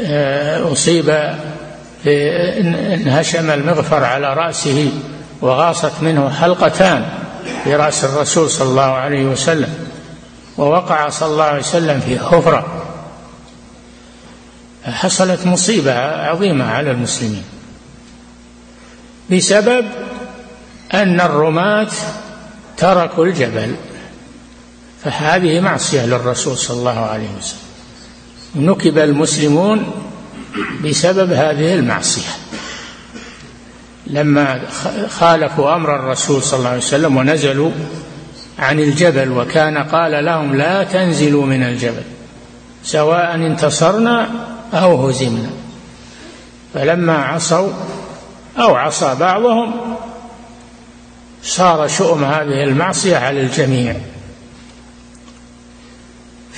[0.02, 1.36] آه، أصيب
[2.06, 4.92] انهشم المغفر على رأسه
[5.42, 7.06] وغاصت منه حلقتان
[7.64, 9.74] في رأس الرسول صلى الله عليه وسلم
[10.58, 12.66] ووقع صلى الله عليه وسلم في حفرة.
[14.86, 17.44] حصلت مصيبة عظيمة على المسلمين
[19.32, 19.86] بسبب
[20.94, 21.92] أن الرماة
[22.78, 23.76] تركوا الجبل.
[25.04, 27.60] فهذه معصية للرسول صلى الله عليه وسلم.
[28.56, 29.92] نكب المسلمون
[30.86, 32.30] بسبب هذه المعصية.
[34.08, 34.62] لما
[35.10, 37.72] خالفوا أمر الرسول صلى الله عليه وسلم ونزلوا
[38.60, 42.04] عن الجبل وكان قال لهم لا تنزلوا من الجبل
[42.84, 44.30] سواء انتصرنا
[44.74, 45.50] أو هزمنا.
[46.74, 47.72] فلما عصوا
[48.58, 49.96] أو عصى بعضهم
[51.44, 53.96] صار شؤم هذه المعصية على الجميع.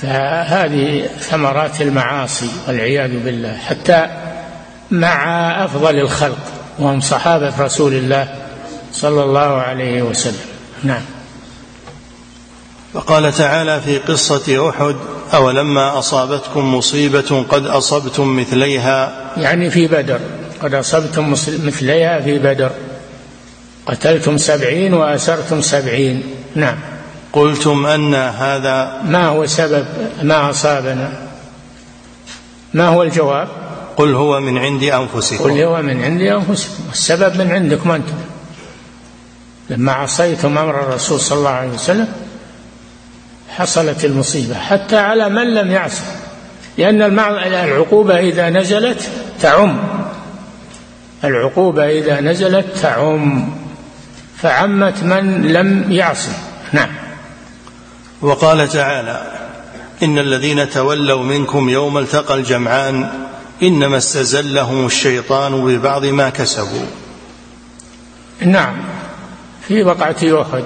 [0.02, 4.06] فهذه ثمرات المعاصي والعياذ بالله حتى
[4.90, 6.38] مع أفضل الخلق
[6.78, 8.28] وهم صحابة رسول الله
[8.92, 10.46] صلى الله عليه وسلم.
[10.82, 11.02] نعم.
[12.94, 14.96] وقال تعالى في قصة أحد
[15.34, 20.20] أولما أصابتكم مصيبة قد أصبتم مثليها؟ يعني في بدر
[20.62, 21.30] قد أصبتم
[21.64, 22.70] مثليها في بدر.
[23.86, 26.22] قتلتم سبعين وأسرتم سبعين.
[26.54, 26.76] نعم.
[27.36, 29.86] قلتم أن هذا ما هو سبب
[30.22, 31.12] ما أصابنا؟
[32.74, 33.48] ما هو الجواب؟
[33.96, 35.44] قل هو من عند أنفسكم.
[35.44, 36.84] قل هو من عند أنفسكم.
[36.92, 38.14] السبب من عندكم أنتم.
[39.70, 42.08] لما عصيتم أمر الرسول صلى الله عليه وسلم
[43.48, 44.54] حصلت المصيبة.
[44.54, 46.00] حتى على من لم يعص
[46.78, 49.78] لأن العقوبة إذا نزلت تعم.
[51.24, 53.50] العقوبة إذا نزلت تعم.
[54.42, 56.32] فعمت من لم يعصي
[56.72, 57.05] نعم.
[58.22, 59.32] وقال تعالى
[60.02, 63.10] إن الذين تولوا منكم يوم التقى الجمعان
[63.62, 66.86] إنما استزلهم الشيطان ببعض ما كسبوا.
[68.40, 68.76] نعم
[69.68, 70.64] في وقعة أحد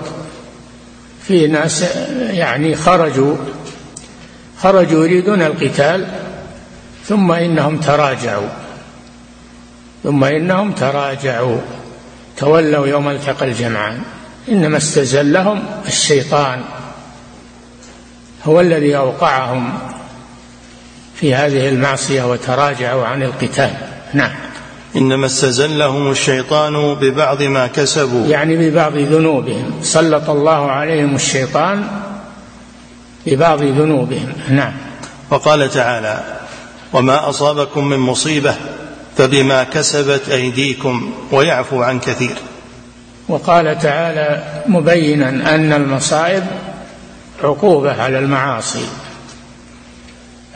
[1.23, 1.83] في ناس
[2.21, 3.37] يعني خرجوا
[4.63, 6.07] خرجوا يريدون القتال
[7.05, 8.49] ثم إنهم تراجعوا
[10.03, 11.59] ثم إنهم تراجعوا
[12.37, 14.03] تولوا يوم التقى الجمعان.
[14.49, 16.63] إنما استزلهم الشيطان.
[18.45, 19.73] هو الذي أوقعهم
[21.15, 23.71] في هذه المعصية وتراجعوا عن القتال.
[24.15, 24.31] نعم.
[24.97, 28.27] إنما استزلهم الشيطان ببعض ما كسبوا.
[28.27, 29.73] يعني ببعض ذنوبهم.
[29.83, 31.85] سلط الله عليهم الشيطان
[33.27, 34.33] ببعض ذنوبهم.
[34.49, 34.73] نعم.
[35.31, 36.23] وقال تعالى
[36.93, 38.55] وما أصابكم من مصيبة
[39.17, 42.35] فبما كسبت أيديكم ويعفو عن كثير.
[43.29, 46.45] وقال تعالى مبينا أن المصائب
[47.45, 48.85] عقوبة على المعاصي.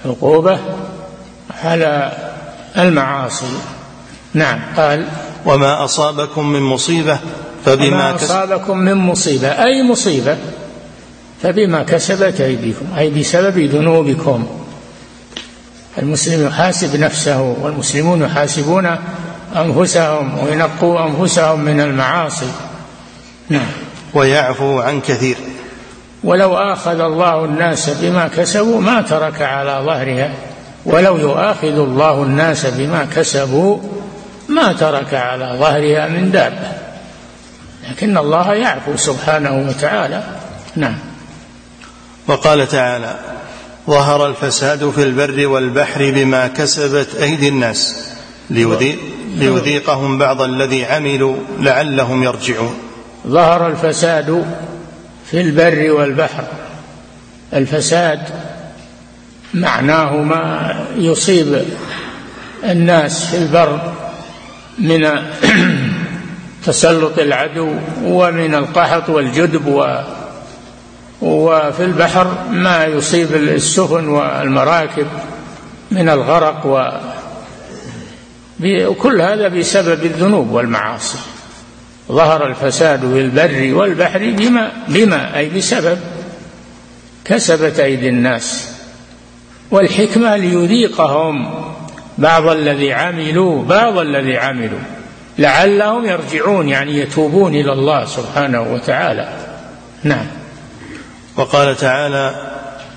[0.04, 0.58] عقوبة
[1.64, 2.12] على
[2.78, 3.46] المعاصي.
[4.34, 5.06] نعم قال
[5.46, 7.18] وما أصابكم من مصيبة
[7.64, 10.36] فبما وما أصابكم من مصيبة أي مصيبة؟
[11.42, 14.46] فبما كسبت أيديكم أي بسبب ذنوبكم.
[15.98, 18.96] المسلم يحاسب نفسه والمسلمون يحاسبون
[19.56, 22.48] أنفسهم وينقوا أنفسهم من المعاصي.
[23.48, 23.66] نعم.
[24.14, 25.36] ويعفو عن كثير.
[26.24, 30.30] ولو آخذ الله الناس بما كسبوا ما ترك على ظهرها.
[30.86, 33.78] ولو يؤاخذ الله الناس بما كسبوا
[34.48, 36.72] ما ترك على ظهرها من دابة.
[37.90, 40.22] لكن الله يعفو سبحانه وتعالى.
[40.76, 40.98] نعم.
[42.28, 43.14] وقال تعالى
[43.90, 48.08] ظهر الفساد في البر والبحر بما كسبت أيدي الناس
[48.50, 52.74] ليذيقهم بعض الذي عملوا لعلهم يرجعون.
[53.26, 54.44] ظهر الفساد
[55.30, 56.44] في البر والبحر.
[57.52, 58.20] الفساد
[59.54, 61.64] معناه ما يصيب
[62.64, 63.92] الناس في البر
[64.78, 65.08] من
[66.66, 69.98] تسلط العدو ومن القحط والجدب و
[71.22, 75.06] وفي البحر ما يصيب السفن والمراكب
[75.90, 76.90] من الغرق و
[78.64, 81.18] وكل هذا بسبب الذنوب والمعاصي.
[82.12, 85.98] ظهر الفساد في البر والبحر بما بما أي بسبب
[87.24, 88.70] كسبت أيدي الناس.
[89.70, 91.64] والحكمة ليذيقهم.
[92.18, 94.78] بعض الذي عملوا بعض الذي عملوا.
[95.38, 99.28] لعلهم يرجعون يعني يتوبون إلى الله سبحانه وتعالى.
[100.04, 100.26] نعم.
[101.36, 102.34] وقال تعالى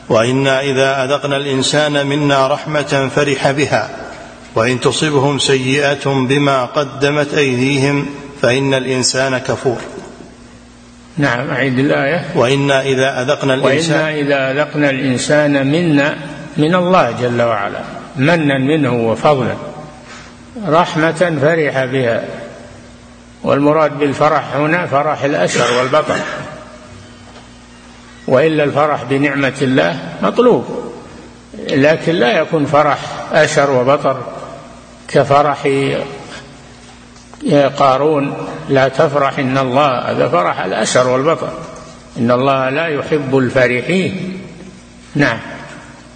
[0.10, 3.90] وإنا إذا أذقنا الإنسان منا رحمة فرح بها
[4.56, 8.06] وإن تصبهم سيئة بما قدمت أيديهم
[8.42, 9.78] فإن الإنسان كفور.
[11.18, 12.26] نعم أعيد الآية.
[12.36, 16.18] وإنا إذا أذقنا الإنسان وإنا إذا أذقنا الإنسان منا
[16.58, 17.80] من الله جل وعلا
[18.16, 19.56] منا منه وفضلا.
[20.68, 22.24] رحمة فرح بها.
[23.44, 26.16] والمراد بالفرح هنا فرح الأشر والبطر
[28.28, 30.94] وإلا الفرح بنعمة الله مطلوب.
[31.70, 33.00] لكن لا يكون فرح
[33.32, 34.24] أشر وبطر
[35.08, 35.68] كفرح
[37.44, 38.34] يا قارون
[38.70, 41.50] لا تفرح إن الله هذا فرح الأشر والبطر
[42.18, 44.40] إن الله لا يحب الفرحين.
[45.16, 45.40] نعم.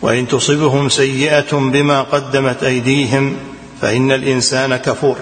[0.02, 3.36] وإن تصبهم سيئة بما قدمت أيديهم
[3.82, 5.18] فإن الإنسان كفور.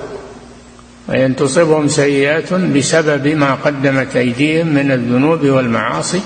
[1.07, 6.21] وإن تصبهم سيئة بسبب ما قدمت أيديهم من الذنوب والمعاصي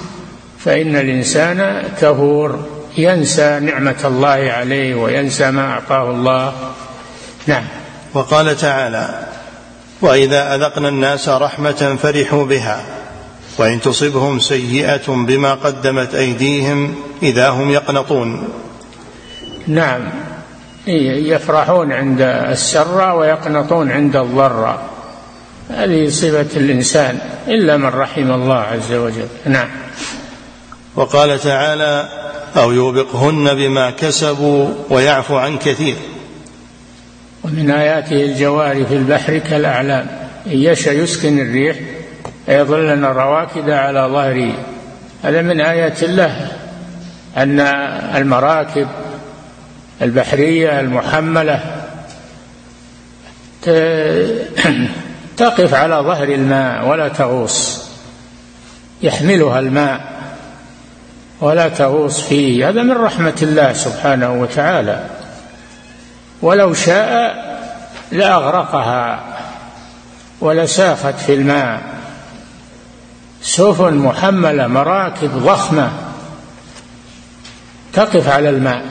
[0.59, 2.65] فإن الإنسان كفور.
[2.97, 6.53] ينسى نعمة الله عليه وينسى ما أعطاه الله.
[7.47, 7.63] نعم.
[8.13, 9.32] وقال تعالى
[10.03, 12.83] وإذا أذقنا الناس رحمة فرحوا بها
[13.57, 18.47] وإن تصبهم سيئة بما قدمت أيديهم إذا هم يقنطون.
[19.67, 20.01] نعم.
[20.87, 24.89] يفرحون عند السراء ويقنطون عند الضراء
[25.69, 29.27] هذه صفة الإنسان إلا من رحم الله عز وجل.
[29.45, 29.67] نعم.
[30.95, 32.09] وقال تعالى
[32.57, 35.95] أو يوبقهن بما كسبوا ويعفو عن كثير.
[37.53, 40.07] ومن آياته الجوار في البحر كالأعلام.
[40.47, 41.77] إن يشأ يسكن الريح
[42.45, 44.53] فيظلن رواكد على ظهره.
[45.23, 46.47] هذا من آيات الله.
[47.37, 47.59] أن
[48.15, 48.87] المراكب
[50.01, 51.59] البحرية المحملة
[55.37, 57.89] تقف على ظهر الماء ولا تغوص.
[59.01, 60.01] يحملها الماء
[61.41, 62.69] ولا تغوص فيه.
[62.69, 65.03] هذا من رحمة الله سبحانه وتعالى.
[66.41, 67.42] ولو شاء
[68.13, 69.23] لأغرقها
[70.41, 71.81] ولسافت في الماء.
[73.41, 75.91] سفن محملة مراكب ضخمة
[77.93, 78.85] تقف على الماء.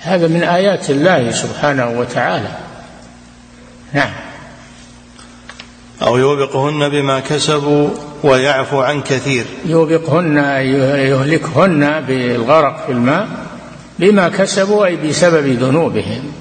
[0.00, 2.50] هذا من آيات الله سبحانه وتعالى.
[3.92, 4.10] نعم.
[6.02, 7.90] أو يوبقهن بما كسبوا
[8.22, 9.44] ويعفو عن كثير.
[9.64, 13.28] يوبقهن يهلكهن بالغرق في الماء
[13.98, 16.32] بما كسبوا أي بسبب ذنوبهم.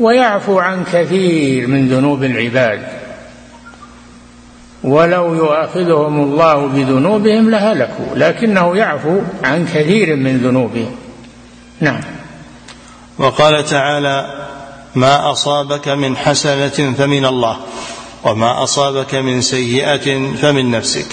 [0.00, 2.82] ويعفو عن كثير من ذنوب العباد.
[4.84, 10.96] ولو يؤاخذهم الله بذنوبهم لهلكوا لكنه يعفو عن كثير من ذنوبهم.
[11.80, 12.00] نعم.
[13.18, 14.46] وقال تعالى
[14.94, 17.56] ما أصابك من حسنة فمن الله
[18.24, 21.06] وما أصابك من سيئة فمن نفسك.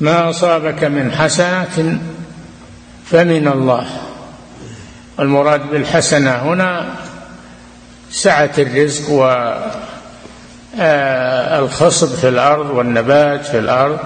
[0.00, 2.00] ما أصابك من حسنة
[3.04, 3.86] فمن الله.
[5.20, 6.94] المراد بالحسنة هنا
[8.12, 9.24] سعة الرزق و
[10.80, 13.98] آه، في الأرض والنبات في الأرض.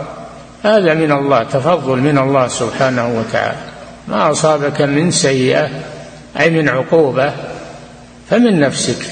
[0.63, 3.59] هذا من الله تفضل من الله سبحانه وتعالى.
[4.09, 5.69] ما أصابك من سيئة
[6.41, 7.33] أي من عقوبة
[8.31, 9.07] فمن نفسك.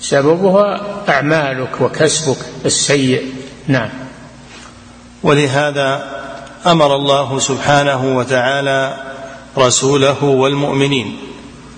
[0.00, 3.32] سببها أعمالك وكسبك السيء.
[3.68, 3.90] نعم.
[5.22, 6.02] ولهذا
[6.66, 8.94] أمر الله سبحانه وتعالى
[9.58, 11.16] رسوله والمؤمنين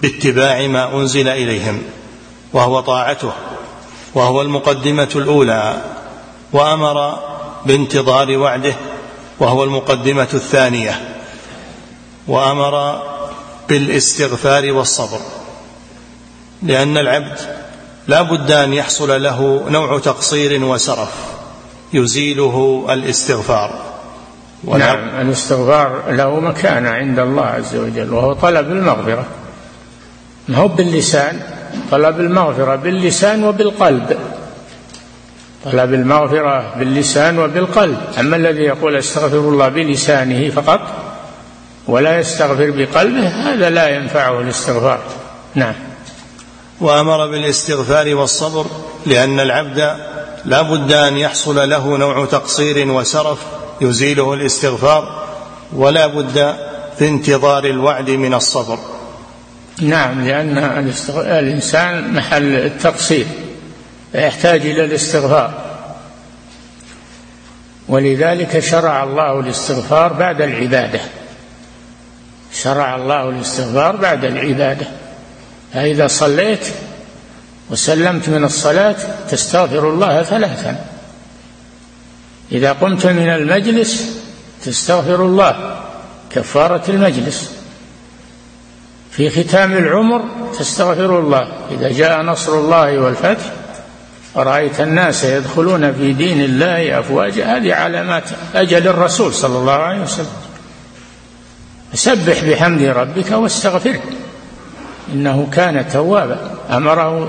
[0.02, 1.82] باتباع ما أنزل إليهم.
[2.52, 3.32] وهو طاعته
[4.14, 5.82] وهو المقدمة الأولى
[6.52, 7.18] وأمر
[7.66, 8.74] بانتظار وعده
[9.38, 11.00] وهو المقدمة الثانية
[12.28, 13.02] وأمر
[13.68, 15.20] بالاستغفار والصبر
[16.62, 17.38] لأن العبد
[18.06, 21.12] لا بد أن يحصل له نوع تقصير وسرف
[21.92, 23.82] يزيله الاستغفار.
[24.64, 29.26] نعم الاستغفار له مكانة عند الله عز وجل وهو طلب المغفرة
[30.48, 31.40] ما هو باللسان؟
[31.90, 34.18] طلب المغفرة باللسان وبالقلب.
[35.64, 37.98] طلب المغفرة باللسان وبالقلب.
[38.18, 40.80] أما الذي يقول أستغفر الله بلسانه فقط
[41.86, 45.00] ولا يستغفر بقلبه هذا لا ينفعه الاستغفار.
[45.54, 45.74] نعم.
[46.80, 48.66] وأمر بالاستغفار والصبر
[49.06, 49.96] لأن العبد
[50.44, 53.38] لا بد أن يحصل له نوع تقصير وسرف
[53.80, 55.26] يزيله الاستغفار
[55.72, 56.56] ولا بد
[56.98, 58.78] في انتظار الوعد من الصبر.
[59.80, 60.58] نعم لأن
[61.16, 63.26] الإنسان محل التقصير
[64.14, 65.54] يحتاج إلى الاستغفار.
[67.88, 71.00] ولذلك شرع الله الاستغفار بعد العبادة.
[72.52, 74.86] شرع الله الاستغفار بعد العبادة.
[75.74, 76.66] فإذا صليت
[77.70, 78.96] وسلمت من الصلاة
[79.30, 80.84] تستغفر الله ثلاثا.
[82.52, 84.18] إذا قمت من المجلس
[84.64, 85.80] تستغفر الله
[86.30, 87.59] كفارة المجلس.
[89.10, 90.24] في ختام العمر
[90.58, 91.48] تستغفر الله.
[91.70, 93.44] إذا جاء نصر الله والفتح
[94.34, 100.26] ورأيت الناس يدخلون في دين الله أفواجا؟ هذه علامات أجل الرسول صلى الله عليه وسلم.
[101.94, 104.00] سبح بحمد ربك واستغفره
[105.12, 106.50] إنه كان توابا.
[106.70, 107.28] أمره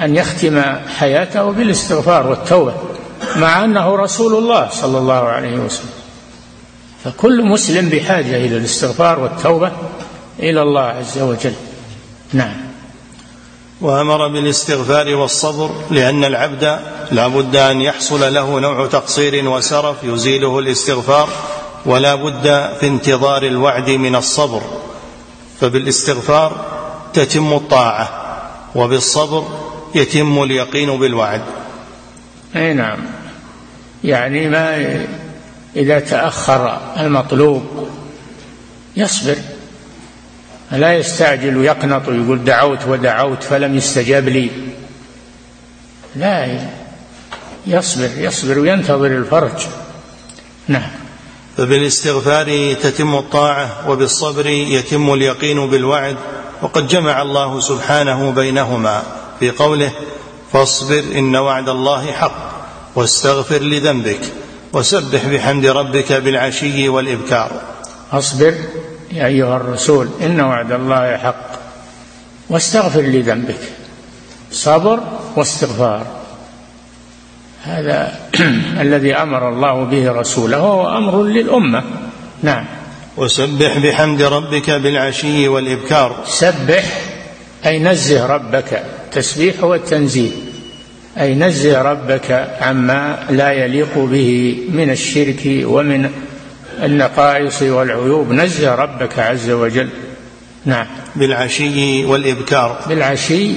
[0.00, 0.62] أن يختم
[0.98, 2.74] حياته بالاستغفار والتوبة
[3.36, 5.90] مع أنه رسول الله صلى الله عليه وسلم.
[7.04, 9.72] فكل مسلم بحاجة إلى الاستغفار والتوبة
[10.42, 11.54] إلى الله عز وجل.
[12.32, 12.70] نعم.
[13.80, 16.80] وأمر بالاستغفار والصبر لأن العبد
[17.10, 21.28] لا بد أن يحصل له نوع تقصير وسرف يزيله الاستغفار
[21.86, 22.44] ولا بد
[22.80, 24.62] في انتظار الوعد من الصبر.
[25.60, 26.66] فبالاستغفار
[27.12, 28.08] تتم الطاعة
[28.74, 29.44] وبالصبر
[29.94, 31.42] يتم اليقين بالوعد.
[32.56, 32.98] أي نعم.
[34.04, 35.06] يعني ما
[35.76, 37.88] إذا تأخر المطلوب
[38.96, 39.36] يصبر.
[40.72, 44.50] لا يستعجل ويقنط ويقول دعوت ودعوت فلم يستجاب لي.
[46.16, 46.58] لا
[47.66, 49.66] يصبر يصبر وينتظر الفرج.
[50.68, 50.90] نعم.
[51.56, 56.16] فبالاستغفار تتم الطاعة وبالصبر يتم اليقين بالوعد
[56.62, 59.02] وقد جمع الله سبحانه بينهما
[59.40, 59.92] في قوله
[60.52, 62.50] فاصبر إن وعد الله حق
[62.94, 64.20] واستغفر لذنبك
[64.72, 67.60] وسبح بحمد ربك بالعشي والإبكار.
[68.12, 68.54] أصبر.
[69.12, 71.50] يا أيها الرسول إن وعد الله حق.
[72.48, 73.60] واستغفر لذنبك.
[74.52, 75.00] صبر
[75.36, 76.06] واستغفار.
[77.62, 78.18] هذا
[78.84, 81.82] الذي أمر الله به رسوله وهو أمر للأمة.
[82.42, 82.64] نعم.
[83.16, 86.24] وسبح بحمد ربك بالعشي والإبكار.
[86.26, 86.84] سبح
[87.66, 88.82] أي نزه ربك.
[89.12, 90.30] تسبيح والتنزيه.
[91.18, 96.10] أي نزه ربك عما لا يليق به من الشرك ومن
[96.82, 99.88] النقائص والعيوب نزه ربك عز وجل.
[100.64, 100.86] نعم.
[101.16, 102.80] بالعشي والإبكار.
[102.86, 103.54] بالعشي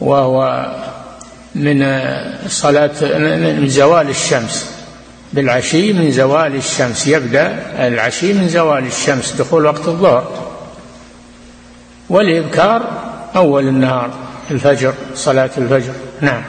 [0.00, 0.66] وهو
[1.54, 1.86] من
[2.48, 4.70] صلاة من زوال الشمس.
[5.32, 7.06] بالعشي من زوال الشمس.
[7.06, 10.48] يبدأ العشي من زوال الشمس دخول وقت الظهر.
[12.08, 12.82] والإبكار
[13.36, 14.10] أول النهار
[14.50, 15.92] الفجر صلاة الفجر.
[16.20, 16.42] نعم.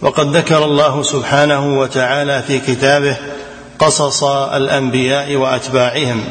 [0.00, 3.16] وقد ذكر الله سبحانه وتعالى في كتابه
[3.78, 6.24] قصص الأنبياء وأتباعهم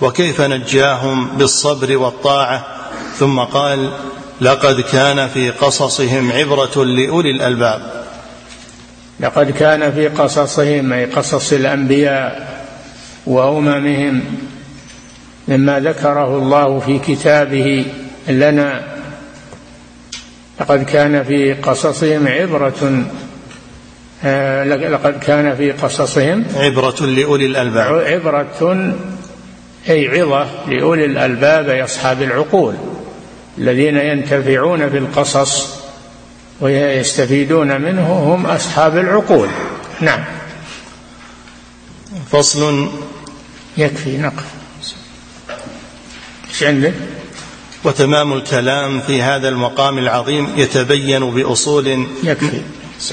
[0.00, 2.66] وكيف نجاهم بالصبر والطاعة.
[3.18, 3.90] ثم قال
[4.40, 8.04] لقد كان في قصصهم عبرة لأولي الألباب.
[9.20, 12.56] لقد كان في قصصهم أي قصص الأنبياء
[13.26, 14.24] وأممهم
[15.48, 17.86] مما ذكره الله في كتابه
[18.28, 18.82] لنا.
[20.60, 23.04] لقد كان في قصصهم عبرة
[24.24, 27.94] لقد كان في قصصهم عبرة لأولي الألباب.
[27.94, 28.94] عبرة
[29.88, 32.74] أي عظة لأولي الألباب أي أصحاب العقول
[33.58, 35.76] الذين ينتفعون في القصص
[36.60, 39.48] ويستفيدون منه هم أصحاب العقول.
[40.00, 40.24] نعم.
[42.30, 42.88] فصل.
[43.76, 44.44] يكفي نقف.
[46.50, 46.94] إيش عندك؟
[47.84, 52.60] وتمام الكلام في هذا المقام العظيم يتبين بأصول يكفي.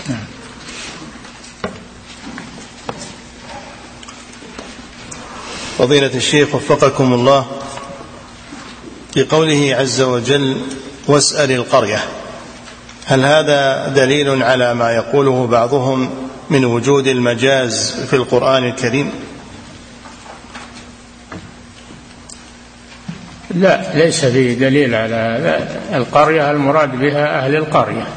[0.10, 0.33] نعم.
[5.78, 7.46] فضيلة الشيخ وفقكم الله
[9.14, 10.58] في قوله عز وجل
[11.08, 12.00] واسأل القرية.
[13.06, 16.10] هل هذا دليل على ما يقوله بعضهم
[16.50, 19.12] من وجود المجاز في القرآن الكريم؟
[23.56, 25.82] لا ليس فيه دليل على هذا.
[25.98, 28.08] القرية المراد بها أهل القرية.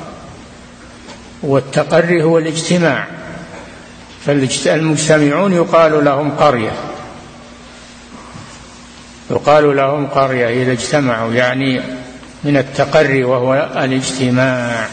[1.42, 3.06] والتقري هو الاجتماع.
[4.26, 6.72] فالمجتمعون يقال لهم قرية.
[9.30, 11.80] يقال لهم قرية إذا اجتمعوا يعني
[12.44, 14.86] من التقري وهو الاجتماع.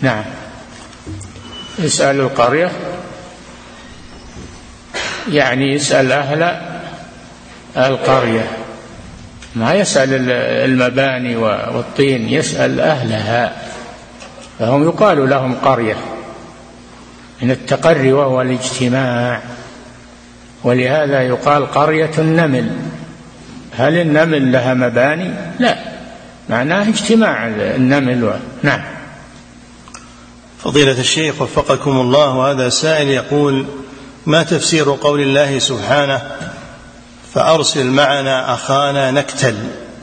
[0.00, 0.24] نعم.
[1.78, 2.72] يسأل القرية
[5.28, 6.60] يعني يسأل أهل
[7.76, 8.50] القرية.
[9.54, 10.30] ما يسأل
[10.70, 13.56] المباني والطين يسأل أهلها.
[14.58, 15.96] فهم يقال لهم قرية
[17.42, 19.40] من التقري وهو الاجتماع.
[20.64, 22.76] ولهذا يقال قرية النمل.
[23.76, 25.78] هل النمل لها مباني؟ لا.
[26.48, 28.32] معناه اجتماع النمل و...
[28.62, 28.80] نعم.
[30.64, 33.66] فضيلة الشيخ وفقكم الله هذا سائل يقول
[34.26, 36.22] ما تفسير قول الله سبحانه
[37.34, 39.54] فأرسل معنا أخانا نكتل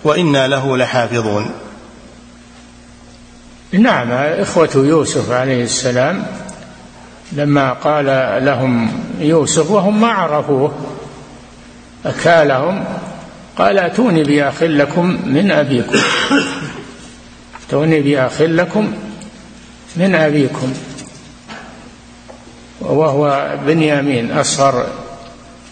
[0.03, 1.51] وإنا له لحافظون
[3.71, 6.25] نعم إخوة يوسف عليه السلام
[7.31, 8.05] لما قال
[8.45, 10.73] لهم يوسف وهم ما عرفوه
[12.05, 12.85] أكالهم
[13.57, 15.99] قال أتوني بأخ لكم من أبيكم.
[17.67, 18.93] أتوني بأخ لكم
[19.95, 20.73] من أبيكم.
[22.81, 24.87] وهو بنيامين أصغر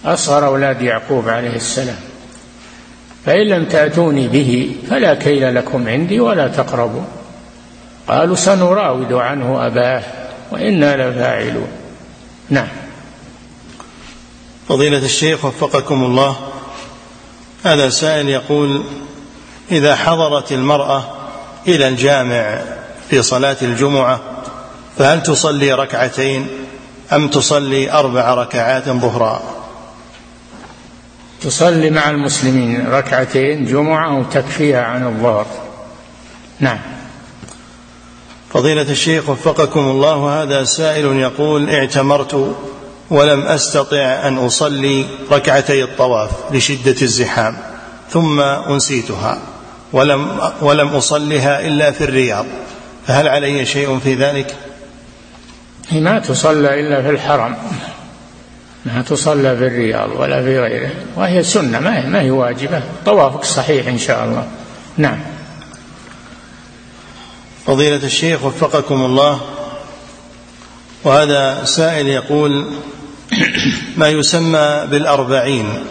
[0.06, 2.00] أصغر أولاد يعقوب عليه السلام.
[3.26, 7.04] فإن لم تأتوني به فلا كيل لكم عندي ولا تقربوا.
[8.08, 10.04] قالوا سنراود عنه أباه.
[10.52, 11.68] وإنا لفاعلون.
[12.50, 12.68] نعم.
[14.70, 16.36] فضيلة الشيخ وفقكم الله
[17.64, 18.84] هذا سائل يقول
[19.72, 21.04] إذا حضرت المرأة
[21.68, 22.62] إلى الجامع
[23.10, 24.20] في صلاة الجمعة
[24.98, 26.48] فهل تصلي ركعتين
[27.14, 29.42] أم تصلي أربع ركعات ظهرا؟
[31.42, 35.46] تصلي مع المسلمين ركعتين جمعة وتكفيها عن الظهر.
[36.60, 36.95] نعم.
[38.56, 42.56] فضيلة الشيخ وفقكم الله هذا سائل يقول اعتمرت
[43.10, 47.58] ولم أستطع أن أصلي ركعتي الطواف لشدة الزحام
[48.10, 49.40] ثم أنسيتها
[49.94, 52.46] ولم ولم أصلها إلا في الرياض
[53.08, 54.56] فهل علي شيء في ذلك؟
[55.92, 57.56] ما تصلى إلا في الحرم
[58.86, 63.44] ما تصلى في الرياض ولا في غيره وهي سنة ما هي, ما هي واجبة طوافك
[63.44, 64.48] صحيح إن شاء الله
[64.98, 65.35] نعم
[67.66, 69.42] فضيلة الشيخ وفقكم الله.
[71.04, 72.72] وهذا سائل يقول
[73.98, 75.84] ما يسمى بالأربعين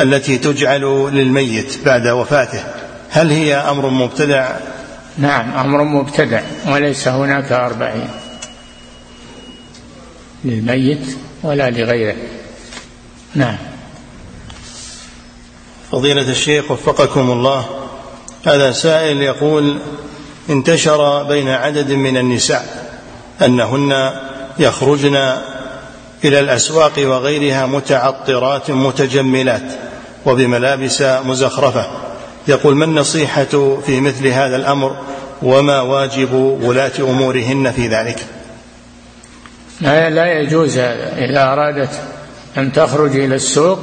[0.00, 2.64] التي تجعل للميت بعد وفاته؟
[3.10, 4.56] هل هي أمر مبتدع؟
[5.18, 8.08] نعم أمر مبتدع وليس هناك أربعين.
[10.44, 12.16] للميت ولا لغيره.
[13.34, 13.56] نعم.
[15.92, 17.66] فضيلة الشيخ وفقكم الله.
[18.46, 19.78] هذا سائل يقول
[20.50, 22.90] انتشر بين عدد من النساء
[23.42, 24.10] أنهن
[24.58, 25.16] يخرجن
[26.24, 29.72] إلى الأسواق وغيرها متعطرات متجملات
[30.26, 31.86] وبملابس مزخرفة.
[32.48, 34.96] يقول ما النصيحة في مثل هذا الأمر
[35.42, 36.32] وما واجب
[36.62, 38.18] ولاة أمورهن في ذلك؟
[39.80, 41.12] لا, يجوز هذا.
[41.18, 41.90] إذا أرادت
[42.56, 43.78] أن تخرج إلى السوق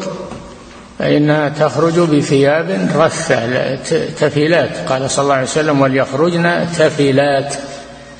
[1.02, 3.76] فإنها تخرج بثياب رثة
[4.20, 4.70] تفيلات.
[4.90, 7.56] قال صلى الله عليه وسلم وليخرجن تفيلات.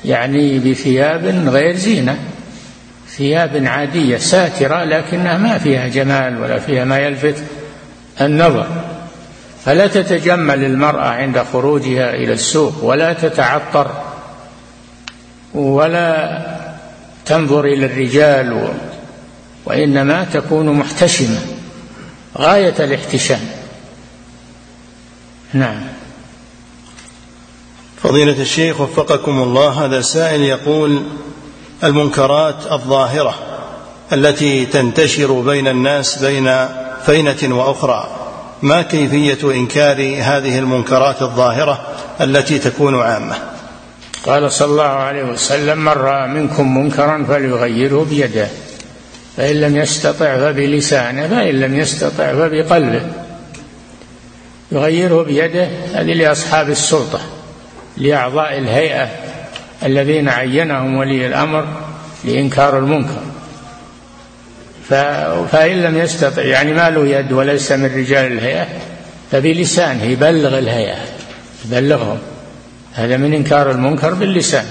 [0.04, 2.16] يعني بثياب غير زينة
[3.08, 7.34] ثياب عادية ساترة لكنها ما فيها جمال ولا فيها ما يلفت
[8.20, 8.66] النظر.
[9.64, 13.90] فلا تتجمل المرأة عند خروجها إلى السوق ولا تتعطر
[15.54, 16.40] ولا
[17.26, 18.68] تنظر إلى الرجال
[19.64, 21.61] وإنما تكون محتشمة.
[22.38, 23.40] غاية الاحتشام.
[25.52, 25.80] نعم.
[28.02, 31.02] فضيلة الشيخ وفقكم الله هذا سائل يقول
[31.84, 33.34] المنكرات الظاهرة
[34.12, 36.68] التي تنتشر بين الناس بين
[37.06, 38.08] فينة وأخرى
[38.62, 41.86] ما كيفية إنكار هذه المنكرات الظاهرة
[42.20, 43.36] التي تكون عامة؟
[44.26, 48.48] قال صلى الله عليه وسلم من رأى منكم منكرا فليغيره بيده.
[49.36, 53.02] فإن لم يستطع فبلسانه فإن لم يستطع فبقلبه.
[54.72, 57.20] يغيره بيده هذه لأصحاب السلطة
[57.96, 59.08] لأعضاء الهيئة
[59.82, 61.66] الذين عينهم ولي الأمر
[62.24, 63.22] لإنكار المنكر.
[65.52, 68.66] فإن لم يستطع يعني ما له يد وليس من رجال الهيئة
[69.32, 70.98] فبلسانه يبلغ الهيئة
[71.64, 72.18] يبلغهم.
[72.94, 74.64] هذا من إنكار المنكر باللسان.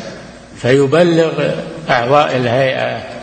[0.62, 1.51] فيبلغ
[1.89, 3.20] أعضاء الهيئة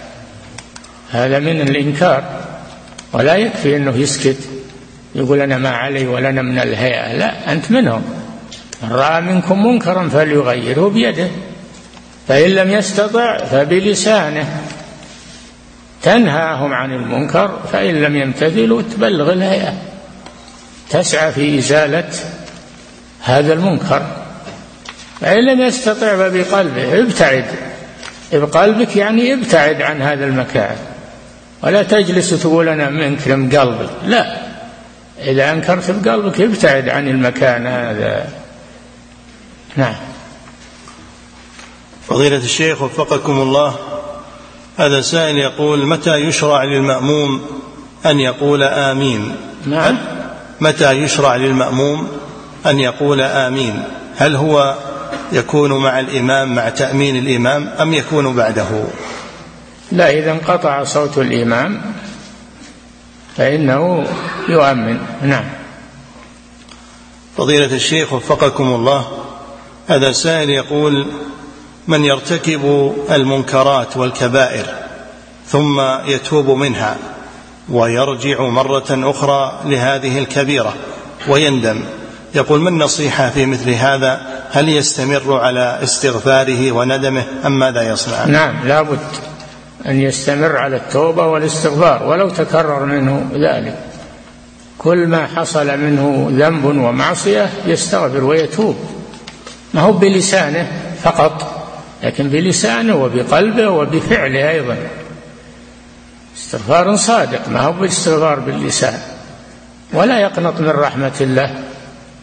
[1.11, 2.24] هذا من الإنكار.
[3.12, 4.36] ولا يكفي أنه يسكت
[5.14, 7.12] يقول أنا ما علي ولا أنا من الهيئة.
[7.12, 8.02] لا أنت منهم.
[8.82, 11.28] من رأى منكم منكرا فليغيره بيده.
[12.28, 14.62] فإن لم يستطع فبلسانه.
[16.02, 19.72] تنهاهم عن المنكر فإن لم يمتثلوا تبلغ الهيئة.
[20.90, 22.09] تسعى في إزالة
[23.22, 24.02] هذا المنكر.
[25.20, 27.00] فإن لم يستطع فبقلبه.
[27.00, 27.44] ابتعد.
[28.32, 30.76] بقلبك يعني ابتعد عن هذا المكان.
[31.62, 34.36] ولا تجلس تقول أنا منكر بقلبي لا.
[35.18, 38.28] إذا أنكرت بقلبك ابتعد عن المكان هذا.
[39.76, 39.94] نعم.
[42.09, 43.74] فضيلة الشيخ وفقكم الله
[44.78, 47.42] هذا سائل يقول متى يشرع للمأموم
[48.06, 49.36] أن يقول آمين؟
[49.66, 49.98] نعم.
[50.61, 52.09] متى يشرع للمأموم
[52.66, 53.82] أن يقول آمين؟
[54.16, 54.74] هل هو
[55.32, 58.84] يكون مع الإمام مع تأمين الإمام أم يكون بعده؟
[59.93, 61.82] لا إذا انقطع صوت الإمام
[63.36, 64.07] فإنه
[64.49, 64.99] يؤمن.
[65.22, 65.45] نعم.
[67.36, 69.09] فضيلة الشيخ وفقكم الله
[69.89, 71.07] هذا سائل يقول
[71.89, 74.64] من يرتكب المنكرات والكبائر
[75.47, 76.97] ثم يتوب منها
[77.68, 80.74] ويرجع مرة أخرى لهذه الكبيرة
[81.28, 81.80] ويندم
[82.34, 84.20] يقول ما النصيحة في مثل هذا؟
[84.51, 88.24] هل يستمر على استغفاره وندمه أم ماذا يصنع?
[88.24, 88.99] نعم لابد
[89.87, 93.79] أن يستمر على التوبة والاستغفار ولو تكرر منه ذلك.
[94.79, 98.76] كل ما حصل منه ذنب ومعصية يستغفر ويتوب.
[99.74, 100.66] ما هو بلسانه
[101.03, 101.64] فقط
[102.03, 104.76] لكن بلسانه وبقلبه وبفعله أيضا.
[106.37, 108.99] استغفار صادق ما هو بالاستغفار باللسان.
[109.93, 111.55] ولا يقنط من رحمة الله.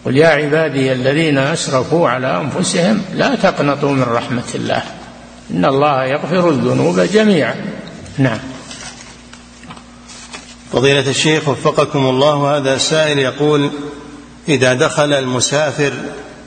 [0.06, 4.84] قل يا عبادي الذين أسرفوا على أنفسهم لا تقنطوا من رحمة الله.
[5.52, 7.56] إن الله يغفر الذنوب جميعا.
[8.18, 8.40] نعم.
[10.72, 13.70] فضيلة الشيخ وفقكم الله هذا سائل يقول
[14.50, 15.94] إذا دخل المسافر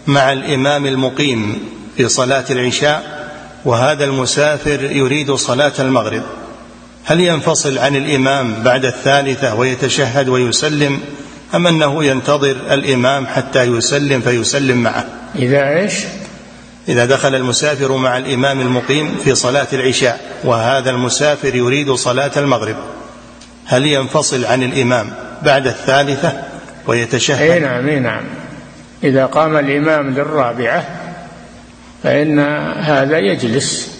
[0.07, 1.59] مع الإمام المقيم
[1.97, 3.19] في صلاة العشاء
[3.65, 6.23] وهذا المسافر يريد صلاة المغرب
[7.05, 11.01] هل ينفصل عن الإمام بعد الثالثة ويتشهد ويسلم
[11.55, 15.05] أم أنه ينتظر الإمام حتى يسلم فيسلم معه؟
[15.37, 15.95] إذا إيش؟
[16.89, 22.77] إذا دخل المسافر مع الإمام المقيم في صلاة العشاء وهذا المسافر يريد صلاة المغرب.
[23.67, 25.11] هل ينفصل عن الإمام
[25.43, 26.33] بعد الثالثة
[26.87, 28.25] ويتشهد؟ أي نعم أي نعم.
[29.05, 30.85] إذا قام الإمام للرابعة
[32.03, 32.39] فإن
[32.79, 33.99] هذا يجلس.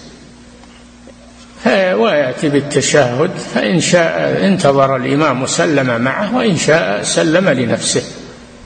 [1.93, 8.03] ويأتي بالتشهد فإن شاء انتظر الإمام وسلم معه وإن شاء سلم لنفسه.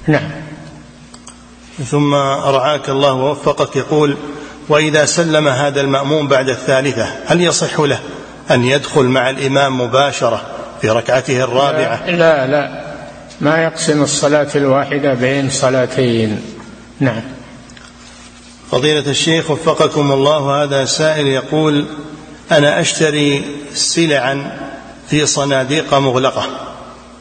[0.07, 0.42] نعم.
[1.91, 2.13] ثم
[2.45, 4.17] رعاك الله ووفقك يقول
[4.69, 7.99] وإذا سلم هذا المأموم بعد الثالثة هل يصح له
[8.51, 10.41] أن يدخل مع الإمام مباشرة
[10.81, 12.83] في ركعته الرابعة؟ لا لا, لا.
[13.41, 16.41] ما يقسم الصلاة الواحدة بين صلاتين.
[16.99, 17.21] نعم.
[18.71, 21.85] فضيلة الشيخ وفقكم الله هذا سائل يقول
[22.51, 24.59] أنا أشتري سلعا
[25.09, 26.45] في صناديق مغلقة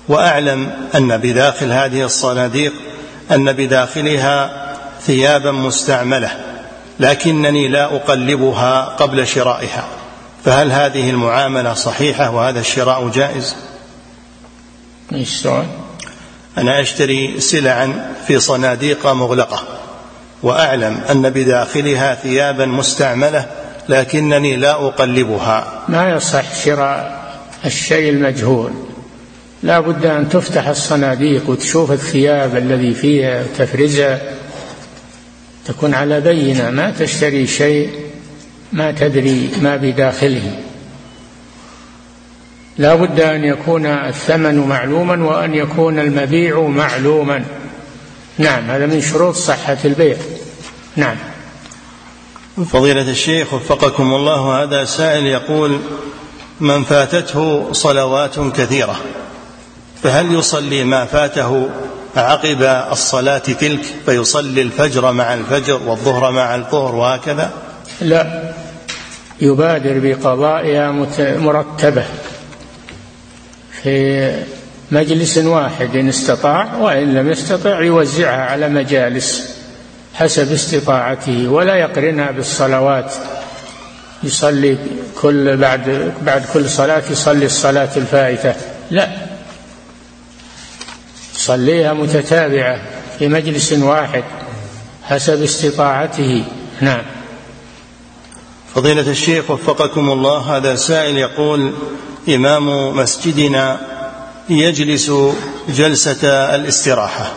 [0.08, 2.72] وأعلم أن بداخل هذه الصناديق
[3.30, 4.50] أن بداخلها
[5.00, 6.30] ثيابا مستعملة
[7.00, 9.84] لكنني لا أقلبها قبل شرائها.
[10.44, 13.56] فهل هذه المعاملة صحيحة وهذا الشراء جائز؟
[15.12, 15.48] إيش
[16.58, 19.62] أنا أشتري سلعا في صناديق مغلقة
[20.42, 23.46] وأعلم أن بداخلها ثيابا مستعملة
[23.88, 25.82] لكنني لا أقلبها.
[25.88, 27.22] ما يصح شراء
[27.64, 28.72] الشيء المجهول؟
[29.62, 34.20] لا بد أن تفتح الصناديق وتشوف الثياب الذي فيها تفرزها
[35.66, 37.90] تكون على بينة ما تشتري شيء
[38.72, 40.58] ما تدري ما بداخله.
[42.78, 47.44] لا بد أن يكون الثمن معلوما وأن يكون المبيع معلوما.
[48.38, 50.16] نعم هذا من شروط صحة البيع.
[50.96, 51.16] نعم.
[52.72, 55.78] فضيلة الشيخ وفقكم الله هذا سائل يقول
[56.60, 59.00] من فاتته صلوات كثيرة.
[60.02, 61.70] فهل يصلي ما فاته
[62.16, 67.50] عقب الصلاة تلك فيصلي الفجر مع الفجر والظهر مع الظهر وهكذا؟
[68.00, 68.52] لا.
[69.40, 72.04] يبادر بقضائها مرتبة.
[73.82, 74.44] في
[74.90, 79.56] مجلس واحد إن استطاع وإن لم يستطع يوزعها على مجالس
[80.14, 83.14] حسب استطاعته ولا يقرنها بالصلوات.
[84.22, 84.76] يصلي
[85.20, 88.54] كل بعد بعد كل صلاة يصلي الصلاة الفائتة.
[88.90, 89.31] لا.
[91.46, 92.80] صليها متتابعة
[93.18, 94.24] في مجلس واحد
[95.04, 96.44] حسب استطاعته.
[96.80, 97.02] نعم.
[98.74, 101.72] فضيلة الشيخ وفقكم الله هذا سائل يقول
[102.28, 103.80] إمام مسجدنا
[104.48, 105.12] يجلس
[105.68, 107.32] جلسة الاستراحة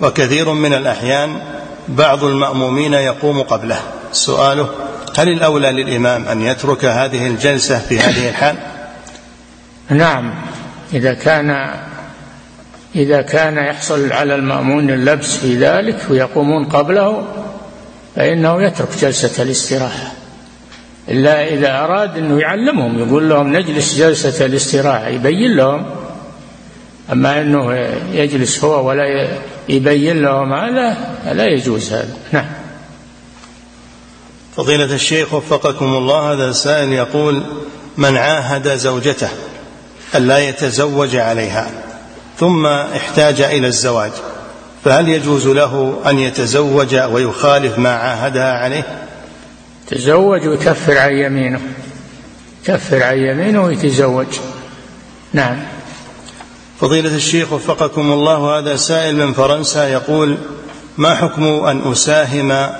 [0.00, 1.42] وكثير من الأحيان
[1.88, 3.80] بعض المأمومين يقوم قبله.
[4.12, 4.68] سؤاله
[5.18, 8.56] هل الأولى للإمام أن يترك هذه الجلسة في هذه الحال؟
[9.90, 10.34] نعم.
[10.92, 11.74] إذا كان
[12.94, 17.26] إذا كان يحصل على المأمون اللبس في ذلك ويقومون قبله
[18.16, 20.12] فإنه يترك جلسة الاستراحة.
[21.08, 25.86] إلا إذا أراد أنه يعلمهم يقول لهم نجلس جلسة الاستراحة يبين لهم.
[27.12, 27.74] أما أنه
[28.12, 29.28] يجلس هو ولا
[29.68, 30.96] يبين لهم هذا
[31.32, 32.16] لا يجوز هذا.
[32.32, 32.46] نعم.
[34.56, 37.42] فضيلة الشيخ وفقكم الله هذا السائل يقول
[37.96, 39.28] من عاهد زوجته
[40.14, 41.70] ألا يتزوج عليها؟
[42.38, 44.12] ثم احتاج إلى الزواج
[44.84, 49.06] فهل يجوز له أن يتزوج ويخالف ما عاهدها عليه؟
[49.86, 51.60] تزوج ويكفر عن يمينه.
[52.66, 54.26] كفر عن يمينه ويتزوج.
[55.32, 55.56] نعم.
[56.80, 60.36] فضيلة الشيخ وفقكم الله هذا سائل من فرنسا يقول
[60.98, 62.70] ما حكم أن أساهم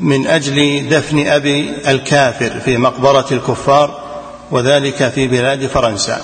[0.00, 4.00] من أجل دفن أبي الكافر في مقبرة الكفار
[4.50, 6.20] وذلك في بلاد فرنسا؟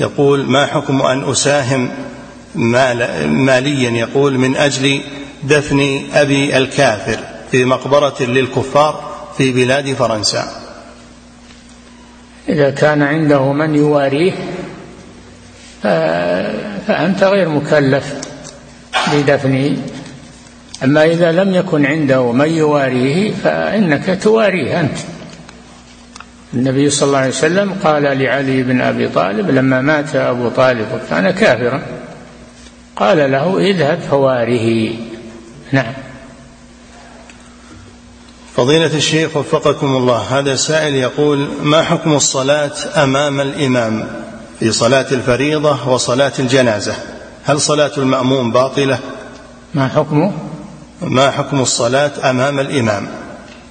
[0.00, 1.88] يقول ما حكم أن أساهم
[2.54, 5.00] مال ماليا يقول من أجل
[5.42, 7.18] دفن أبي الكافر
[7.50, 10.44] في مقبرة للكفار في بلاد فرنسا.
[12.48, 14.32] إذا كان عنده من يواريه
[16.86, 18.14] فأنت غير مكلف
[19.12, 19.76] بدفنه.
[20.84, 24.96] أما إذا لم يكن عنده من يواريه فإنك تواريه أنت.
[26.54, 31.30] النبي صلى الله عليه وسلم قال لعلي بن أبي طالب لما مات أبو طالب وكان
[31.30, 31.82] كافرا.
[32.96, 34.90] قال له اذهب فواره.
[35.72, 35.92] نعم.
[38.56, 44.08] فضيلة الشيخ وفقكم الله هذا سائل يقول ما حكم الصلاة أمام الإمام
[44.60, 46.94] في صلاة الفريضة وصلاة الجنازة؟
[47.44, 48.98] هل صلاة المأموم باطلة؟
[49.74, 50.32] ما حكمه؟
[51.02, 53.08] ما حكم الصلاة أمام الإمام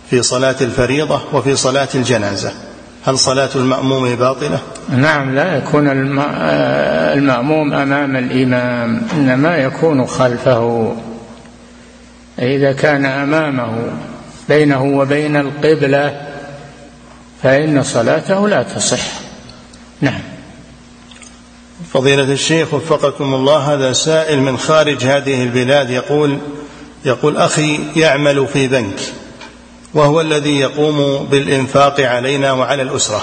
[0.09, 2.51] في صلاة الفريضة وفي صلاة الجنازة؟
[3.05, 5.87] هل صلاة المأموم باطلة؟ نعم لا يكون
[7.17, 10.95] المأموم أمام الإمام إنما يكون خلفه.
[12.39, 13.75] إذا كان أمامه
[14.49, 16.21] بينه وبين القبلة
[17.43, 19.03] فإن صلاته لا تصح.
[20.01, 20.21] نعم.
[21.93, 26.37] فضيلة الشيخ وفقكم الله هذا سائل من خارج هذه البلاد يقول
[27.05, 28.99] يقول أخي يعمل في بنك.
[29.93, 33.21] وهو الذي يقوم بالإنفاق علينا وعلى الأسرة.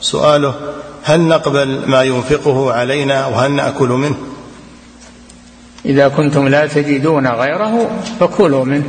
[0.00, 0.54] سؤاله
[1.02, 4.16] هل نقبل ما ينفقه علينا وهل نأكل منه؟
[5.84, 7.90] إذا كنتم لا تجدون غيره
[8.20, 8.84] فكلوا منه.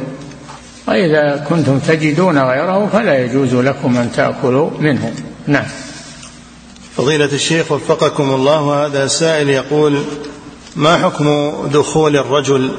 [0.88, 5.14] وإذا كنتم تجدون غيره فلا يجوز لكم أن تأكلوا منه.
[5.48, 5.66] نعم.
[6.98, 10.04] فضيلة الشيخ وفقكم الله هذا سائل يقول
[10.76, 12.72] ما حكم دخول الرجل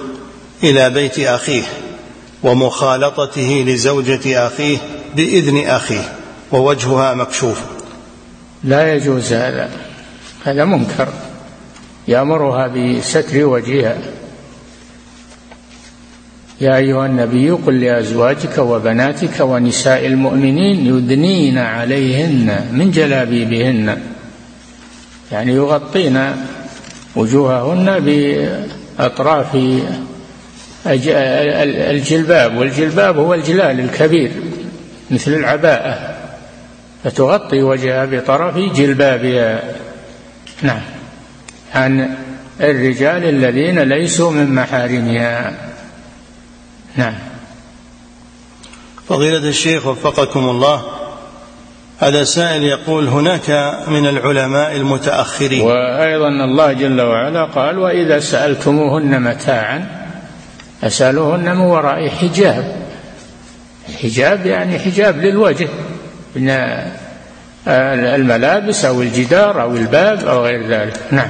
[0.62, 1.62] إلى بيت أخيه؟
[2.46, 4.78] ومخالطته لزوجة أخيه
[5.16, 6.12] بإذن أخيه
[6.52, 7.62] ووجهها مكشوف.
[8.64, 9.70] لا يجوز هذا.
[10.44, 11.08] هذا منكر.
[12.08, 13.98] يأمرها بستر وجهها.
[16.60, 24.02] يا أيها النبي قل لأزواجك وبناتك ونساء المؤمنين يدنين عليهن من جلابيبهن.
[25.32, 26.32] يعني يغطين
[27.16, 28.00] وجوههن
[28.98, 29.56] بأطراف
[30.86, 34.30] الجلباب والجلباب هو الجلال الكبير
[35.10, 36.16] مثل العباءة.
[37.04, 39.62] فتغطي وجهها بطرف جلبابها
[40.62, 40.80] نعم.
[41.74, 42.14] عن
[42.60, 45.52] الرجال الذين ليسوا من محارمها
[46.96, 47.14] نعم.
[49.08, 50.82] فضيلة الشيخ وفقكم الله
[51.98, 55.60] هذا سائل يقول هناك من العلماء المتأخرين.
[55.60, 60.05] وأيضا الله جل وعلا قال وإذا سألتموهن متاعا
[60.82, 62.76] أسألوهن من وراء حجاب.
[64.02, 65.68] حجاب يعني حجاب للوجه
[66.36, 66.50] من
[67.68, 71.00] الملابس أو الجدار أو الباب أو غير ذلك.
[71.10, 71.28] نعم.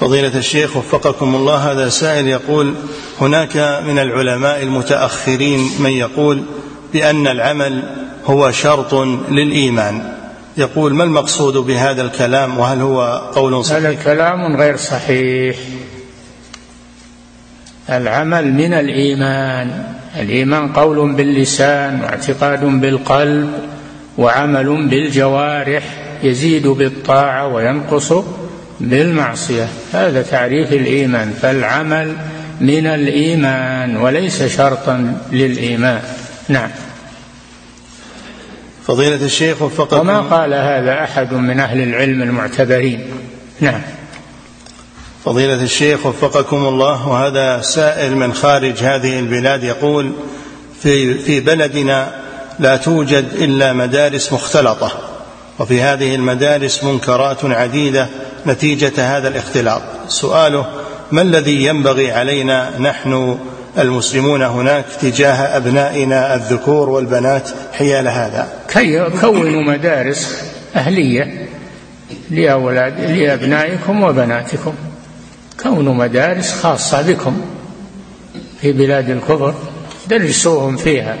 [0.00, 2.74] فضيلة الشيخ وفقكم الله هذا سائل يقول
[3.20, 3.56] هناك
[3.86, 6.42] من العلماء المتأخرين من يقول
[6.92, 7.82] بأن العمل
[8.24, 8.94] هو شرط
[9.28, 10.12] للإيمان.
[10.56, 15.56] يقول ما المقصود بهذا الكلام؟ وهل هو قول صحيح؟ هذا الكلام غير صحيح.
[17.90, 19.84] العمل من الإيمان.
[20.20, 23.50] الإيمان قول باللسان واعتقاد بالقلب
[24.18, 25.82] وعمل بالجوارح
[26.22, 28.12] يزيد بالطاعة وينقص
[28.80, 29.68] بالمعصية.
[29.92, 31.30] هذا تعريف الإيمان.
[31.42, 32.16] فالعمل
[32.60, 36.02] من الإيمان وليس شرطا للإيمان.
[36.48, 36.70] نعم.
[38.86, 40.00] فضيلة الشيخ وفقكم.
[40.00, 43.04] وما قال هذا أحد من أهل العلم المعتبرين؟
[43.60, 43.80] نعم.
[45.24, 50.12] فضيلة الشيخ وفقكم الله وهذا سائل من خارج هذه البلاد يقول
[50.82, 52.12] في في بلدنا
[52.58, 54.92] لا توجد إلا مدارس مختلطة
[55.58, 58.08] وفي هذه المدارس منكرات عديدة
[58.46, 59.82] نتيجة هذا الاختلاط.
[60.08, 60.66] سؤاله
[61.12, 63.38] ما الذي ينبغي علينا نحن
[63.78, 70.44] المسلمون هناك تجاه أبنائنا الذكور والبنات حيال هذا؟ كي كونوا مدارس
[70.76, 71.48] أهلية
[72.30, 74.74] لأولاد لأبنائكم وبناتكم.
[75.62, 77.40] كونوا مدارس خاصة بكم
[78.60, 79.54] في بلاد الكفر
[80.08, 81.16] درسوهم فيها.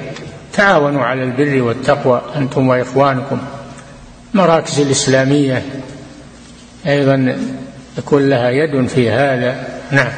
[0.52, 3.38] تعاونوا على البر والتقوى أنتم وإخوانكم.
[4.34, 5.62] مراكز الإسلامية
[6.86, 7.38] أيضا
[7.98, 9.68] يكون لها يد في هذا.
[9.90, 10.12] نعم.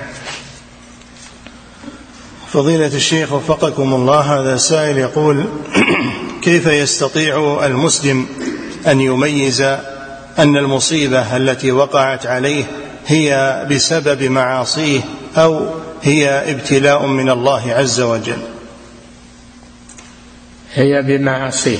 [2.52, 5.44] فضيلة الشيخ وفقكم الله هذا سائل يقول
[6.44, 8.26] كيف يستطيع المسلم
[8.86, 9.60] أن يميز
[10.38, 12.64] أن المصيبة التي وقعت عليه
[13.06, 15.00] هي بسبب معاصيه
[15.36, 15.66] أو
[16.02, 18.42] هي ابتلاء من الله عز وجل.
[20.74, 21.78] هي بمعاصيه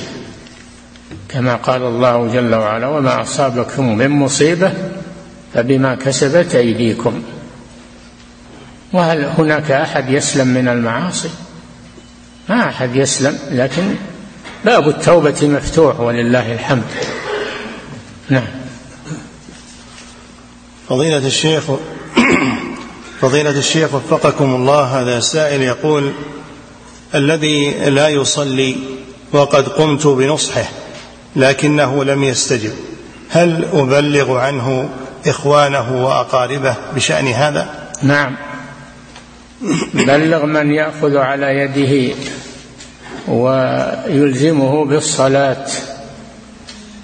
[1.29, 4.73] كما قال الله جل وعلا وما أصابكم من مصيبة
[5.53, 7.23] فبما كسبت أيديكم.
[8.93, 11.29] وهل هناك أحد يسلم من المعاصي؟
[12.49, 13.95] ما أحد يسلم لكن
[14.65, 16.83] باب التوبة مفتوح ولله الحمد.
[18.29, 18.62] نعم.
[20.89, 21.63] فضيلة الشيخ
[23.21, 26.11] فضيلة الشيخ وفقكم الله هذا سائل يقول
[27.15, 28.75] الذي لا يصلي
[29.31, 30.65] وقد قمت بنصحه
[31.35, 32.71] لكنه لم يستجب
[33.29, 34.89] هل أبلغ عنه
[35.27, 38.35] إخوانه وأقاربه بشأن هذا؟ نعم.
[39.93, 42.15] بلغ من يأخذ على يده
[43.27, 45.65] ويلزمه بالصلاة.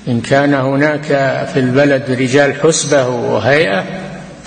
[0.07, 1.05] إن كان هناك
[1.53, 3.83] في البلد رجال حسبة وهيئة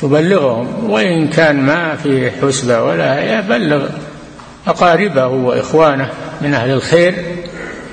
[0.03, 3.89] تبلغهم وإن كان ما في حسبة ولا هيئة بلغ
[4.67, 7.15] أقاربه وإخوانه من أهل الخير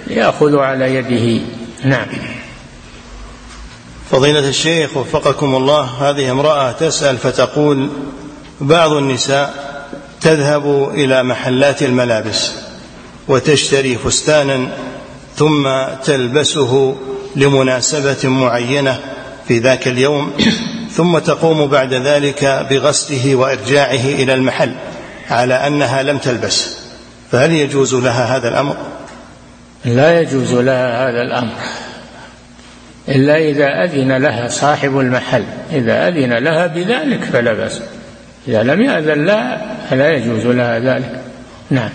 [0.08, 1.42] يأخذ على يده.
[1.84, 2.08] نعم.
[4.12, 7.90] فضيلة الشيخ وفقكم الله هذه امرأة تسأل فتقول
[8.62, 9.70] بعض النساء
[10.22, 12.52] تذهب إلى محلات الملابس
[13.28, 14.68] وتشتري فستانا
[15.36, 15.70] ثم
[16.04, 16.96] تلبسه
[17.36, 19.00] لمناسبة معينة
[19.48, 20.32] في ذاك اليوم
[20.92, 24.76] ثم تقوم بعد ذلك بغسله وإرجاعه إلى المحل
[25.30, 26.78] على أنها لم تلبس.
[27.32, 28.78] فهل يجوز لها هذا الأمر؟
[29.86, 31.54] لا يجوز لها هذا الأمر.
[33.10, 35.44] إلا إذا أذن لها صاحب المحل.
[35.72, 37.82] إذا أذن لها بذلك فلا بأس.
[38.48, 41.22] إذا لم يأذن لها فلا يجوز لها ذلك.
[41.70, 41.90] نعم.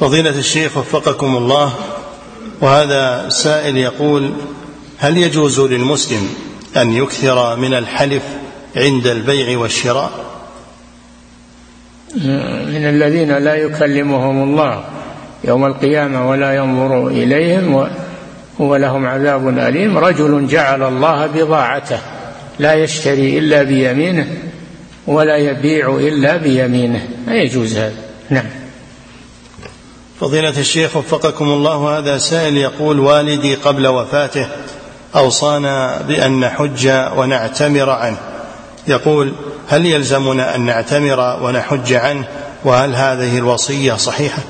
[0.00, 1.74] فضيلة الشيخ وفقكم الله
[2.60, 4.32] وهذا سائل يقول
[4.98, 6.28] هل يجوز للمسلم
[6.76, 8.22] أن يكثر من الحلف
[8.76, 10.10] عند البيع والشراء؟
[12.14, 14.84] من الذين لا يكلمهم الله
[15.44, 17.88] يوم القيامة ولا ينظر إليهم
[18.58, 19.98] ولهم عذاب أليم.
[19.98, 21.98] رجل جعل الله بضاعته
[22.58, 24.26] لا يشتري إلا بيمينه
[25.06, 27.08] ولا يبيع إلا بيمينه.
[27.26, 27.94] لا يجوز هذا؟
[28.30, 28.46] نعم.
[30.20, 34.46] فضيلة الشيخ وفقكم الله هذا سائل يقول والدي قبل وفاته
[35.16, 38.16] أوصانا بأن نحج ونعتمر عنه.
[38.88, 39.32] يقول
[39.68, 42.24] هل يلزمنا أن نعتمر ونحج عنه؟
[42.64, 44.42] وهل هذه الوصية صحيحة؟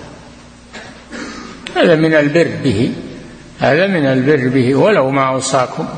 [1.77, 2.93] هذا من البر به
[3.59, 5.89] هذا من البر به ولو ما أوصاكم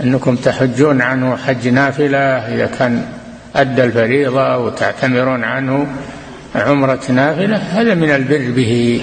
[0.00, 3.06] أنكم تحجون عنه حج نافلة إذا كان
[3.56, 5.86] أدى الفريضة وتعتمرون عنه
[6.54, 9.02] عمرة نافلة هذا من البر به.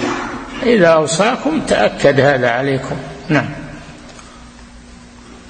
[0.62, 2.96] إذا أوصاكم تأكد هذا عليكم.
[3.28, 3.48] نعم.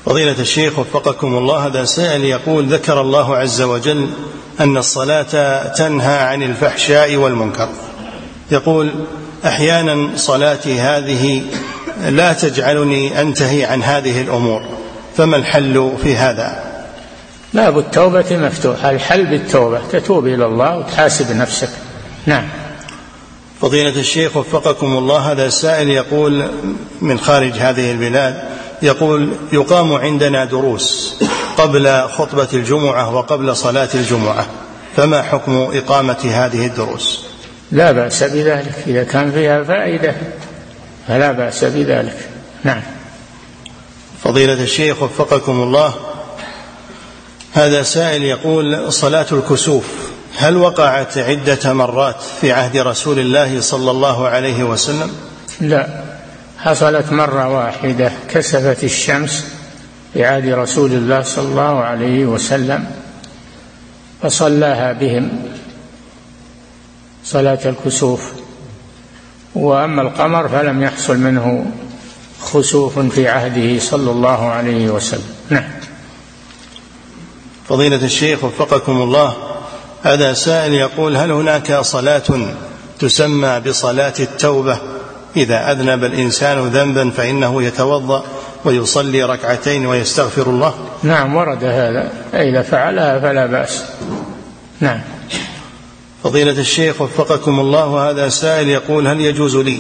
[0.07, 4.09] فضيلة الشيخ وفقكم الله هذا سائل يقول ذكر الله عز وجل
[4.61, 7.69] أن الصلاة تنهى عن الفحشاء والمنكر.
[8.51, 8.91] يقول
[9.47, 11.43] أحيانا صلاتي هذه
[12.09, 14.63] لا تجعلني أنتهي عن هذه الأمور
[15.17, 16.65] فما الحل في هذا؟
[17.55, 21.69] باب التوبة مفتوح الحل بالتوبة تتوب إلى الله وتحاسب نفسك.
[22.29, 22.49] نعم.
[23.61, 26.51] فضيلة الشيخ وفقكم الله هذا السائل يقول
[27.01, 28.43] من خارج هذه البلاد
[28.83, 31.15] يقول يقام عندنا دروس
[31.57, 34.47] قبل خطبة الجمعة وقبل صلاة الجمعة
[34.97, 37.25] فما حكم إقامة هذه الدروس؟
[37.73, 40.15] لا بأس بذلك إذا كان فيها فائدة
[41.09, 42.29] فلا بأس بذلك.
[42.65, 42.83] نعم.
[44.25, 45.95] فضيلة الشيخ وفقكم الله
[47.53, 50.08] هذا سائل يقول صلاة الكسوف
[50.39, 55.11] هل وقعت عدة مرات في عهد رسول الله صلى الله عليه وسلم؟
[55.61, 55.89] لا.
[56.59, 59.45] حصلت مرة واحدة كسفت الشمس
[60.15, 62.91] في عهد رسول الله صلى الله عليه وسلم
[64.23, 65.43] فصلاها بهم
[67.25, 68.33] صلاة الكسوف.
[69.55, 71.67] وأما القمر فلم يحصل منه
[72.41, 75.35] خسوف في عهده صلى الله عليه وسلم.
[75.51, 75.71] نعم.
[77.69, 79.48] فضيلة الشيخ وفقكم الله
[80.03, 82.23] هذا سائل يقول هل هناك صلاة
[82.99, 84.79] تسمى بصلاة التوبة؟
[85.37, 88.25] إذا أذنب الإنسان ذنبا فإنه يتوضأ
[88.65, 90.75] ويصلي ركعتين ويستغفر الله.
[91.03, 92.13] نعم ورد هذا.
[92.35, 93.85] إذا فعلها فلا بأس.
[94.81, 95.01] نعم.
[96.25, 99.79] فضيلة الشيخ وفقكم الله هذا سائل يقول هل يجوز لي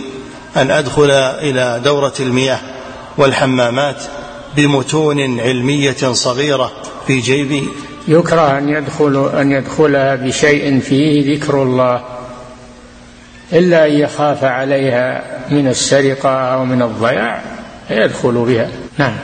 [0.57, 2.59] أن أدخل إلى دورة المياه
[3.17, 4.03] والحمامات
[4.57, 6.73] بمتون علمية صغيرة
[7.07, 7.69] في جيبي؟
[8.09, 12.05] يكره أن يدخل أن يدخلها بشيء فيه ذكر الله
[13.53, 17.43] إلا أن يخاف عليها من السرقة أو من الضياع
[17.91, 18.69] يدخل بها.
[18.99, 19.17] نعم.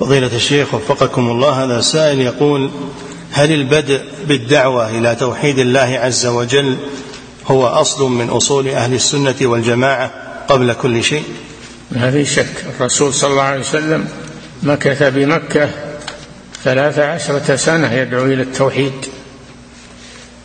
[0.00, 2.70] فضيلة الشيخ وفقكم الله هذا سائل يقول
[3.32, 6.76] هل البدء بالدعوة إلى توحيد الله عز وجل
[7.46, 10.10] هو أصل من أصول أهل السنة والجماعة
[10.48, 11.22] قبل كل شيء؟
[11.90, 12.64] ما في شك.
[12.76, 14.08] الرسول صلى الله عليه وسلم
[14.62, 15.68] مكث بمكة
[16.64, 19.06] ثلاث عشرة سنة يدعو إلى التوحيد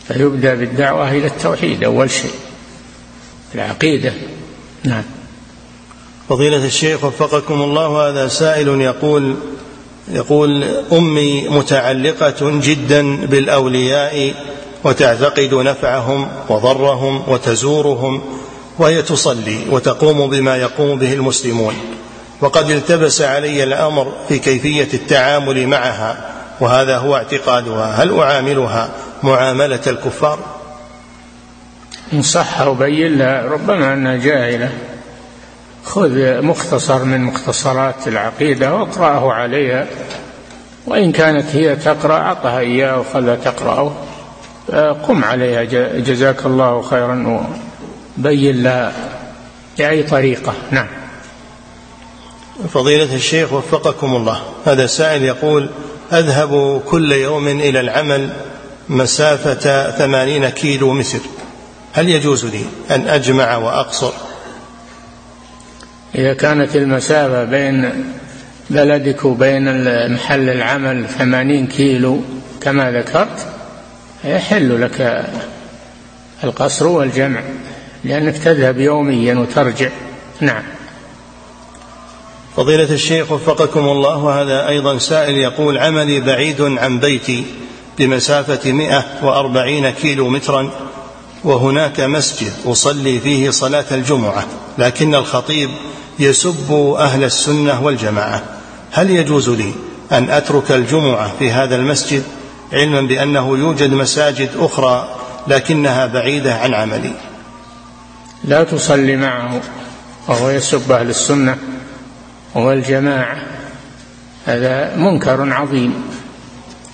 [0.08, 2.30] فيبدأ بالدعوة إلى التوحيد أول شيء.
[3.54, 4.12] العقيدة
[4.84, 5.02] نعم.
[6.28, 9.36] فضيلة الشيخ وفقكم الله هذا سائل يقول
[10.08, 14.34] يقول أمي متعلقة جدا بالأولياء
[14.84, 18.22] وتعتقد نفعهم وضرهم وتزورهم
[18.78, 21.74] وهي تصلي وتقوم بما يقوم به المسلمون.
[22.40, 26.16] وقد التبس علي الأمر في كيفية التعامل معها
[26.60, 28.02] وهذا هو اعتقادها.
[28.02, 28.88] هل أعاملها
[29.22, 30.38] معاملة الكفار؟
[32.12, 34.70] إن صح وبين لها ربما أنها جاهلة.
[35.84, 39.86] خذ مختصر من مختصرات العقيدة واقرأه عليها.
[40.86, 43.92] وإن كانت هي تقرأ أعطها إياه وخلها تقرأه.
[45.08, 45.64] قم عليها.
[45.98, 47.44] جزاك الله خيرا.
[48.18, 48.92] وبين لها
[49.78, 50.54] بأي طريقة.
[50.70, 50.86] نعم.
[52.74, 54.42] فضيلة الشيخ وفقكم الله.
[54.66, 55.70] هذا سائل يقول
[56.12, 58.30] أذهب كل يوم إلى العمل
[58.88, 61.18] مسافة ثمانين كيلو متر.
[61.92, 64.12] هل يجوز لي أن أجمع وأقصر؟
[66.14, 68.04] إذا كانت المسافة بين
[68.70, 69.64] بلدك وبين
[70.14, 72.20] محل العمل ثمانين كيلو
[72.60, 73.46] كما ذكرت
[74.24, 75.26] يحل لك
[76.44, 77.40] القصر والجمع
[78.04, 79.90] لأنك تذهب يوميا وترجع.
[80.40, 80.62] نعم.
[82.56, 87.44] فضيلة الشيخ وفقكم الله وهذا أيضا سائل يقول عملي بعيد عن بيتي
[87.98, 90.70] بمسافة مئة وأربعين كيلو مترا
[91.44, 94.46] وهناك مسجد أصلي فيه صلاة الجمعة
[94.78, 95.70] لكن الخطيب
[96.18, 98.42] يسب أهل السنة والجماعة.
[98.90, 99.72] هل يجوز لي
[100.12, 102.22] أن أترك الجمعة في هذا المسجد؟
[102.72, 105.16] علما بأنه يوجد مساجد أخرى
[105.48, 107.12] لكنها بعيدة عن عملي.
[108.44, 109.60] لا تصلي معه
[110.28, 111.58] وهو يسب أهل السنة
[112.56, 113.36] والجماعة
[114.46, 116.04] هذا منكر عظيم.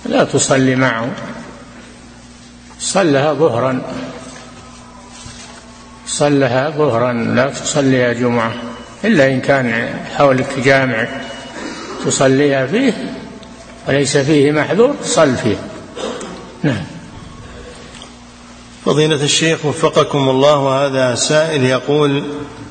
[0.05, 1.09] لا تصلي معه.
[2.79, 3.81] صلها ظهرا.
[6.07, 7.13] صلها ظهرا.
[7.13, 8.53] لا تصليها جمعة.
[9.03, 11.07] إلا إن كان حولك جامع.
[12.05, 12.93] تصليها فيه
[13.87, 15.57] وليس فيه محذور صل فيه.
[16.63, 16.92] نعم.
[18.85, 22.23] فضيلة الشيخ وفقكم الله وهذا سائل يقول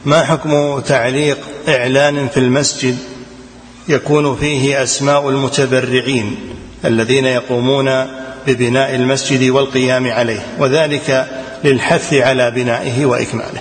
[0.04, 1.38] ما حكم تعليق
[1.68, 2.98] إعلان في المسجد
[3.88, 6.36] يكون فيه أسماء المتبرعين
[6.84, 8.06] الذين يقومون
[8.46, 11.26] ببناء المسجد والقيام عليه وذلك
[11.64, 13.60] للحث على بنائه وإكماله؟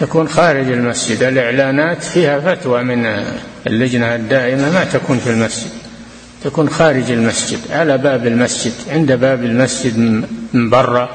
[0.00, 1.22] تكون خارج المسجد.
[1.22, 3.24] الإعلانات فيها فتوى من
[3.66, 5.70] اللجنة الدائمة ما تكون في المسجد.
[6.44, 9.98] تكون خارج المسجد على باب المسجد عند باب المسجد
[10.52, 11.08] من برا.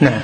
[0.00, 0.20] نعم.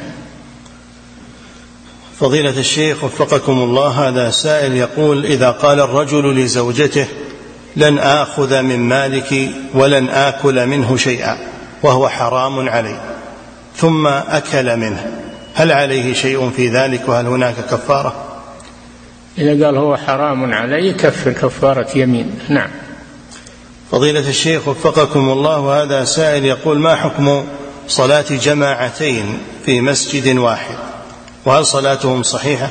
[2.21, 7.07] فضيلة الشيخ وفقكم الله هذا سائل يقول إذا قال الرجل لزوجته
[7.77, 11.39] لن آخذ من مالك ولن آكل منه شيئا
[11.83, 13.01] وهو حرام علي
[13.77, 15.07] ثم أكل منه
[15.55, 18.25] هل عليه شيء في ذلك؟ وهل هناك كفارة؟
[19.39, 22.39] إذا قال هو حرام علي يكفر كفارة يمين.
[22.49, 22.71] نعم.
[23.93, 27.45] فضيلة الشيخ وفقكم الله هذا سائل يقول ما حكم
[27.89, 30.75] صلاة جماعتين في مسجد واحد؟
[31.45, 32.69] وهل صلاتهم صحيحة؟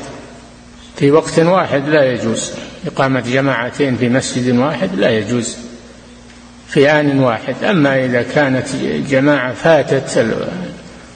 [0.97, 2.51] في وقت واحد لا يجوز
[2.87, 5.57] إقامة جماعتين في مسجد واحد لا يجوز
[6.67, 7.63] في آن واحد.
[7.63, 8.67] أما إذا كانت
[9.09, 10.25] جماعة فاتت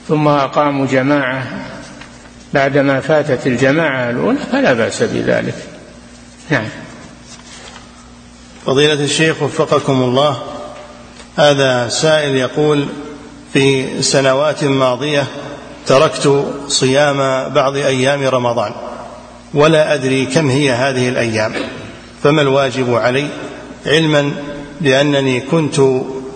[0.08, 1.48] ثم أقاموا جماعة
[2.54, 5.56] بعدما فاتت الجماعة الأولى فلا بأس بذلك.
[6.50, 6.85] نعم.
[8.66, 10.38] فضيلة الشيخ وفقكم الله
[11.36, 12.88] هذا سائل يقول
[13.54, 15.28] في سنوات ماضية
[15.88, 17.18] تركت صيام
[17.54, 18.72] بعض أيام رمضان
[19.54, 21.54] ولا أدري كم هي هذه الأيام
[22.24, 23.28] فما الواجب علي؟
[23.86, 24.32] علما
[24.82, 25.82] بأنني كنت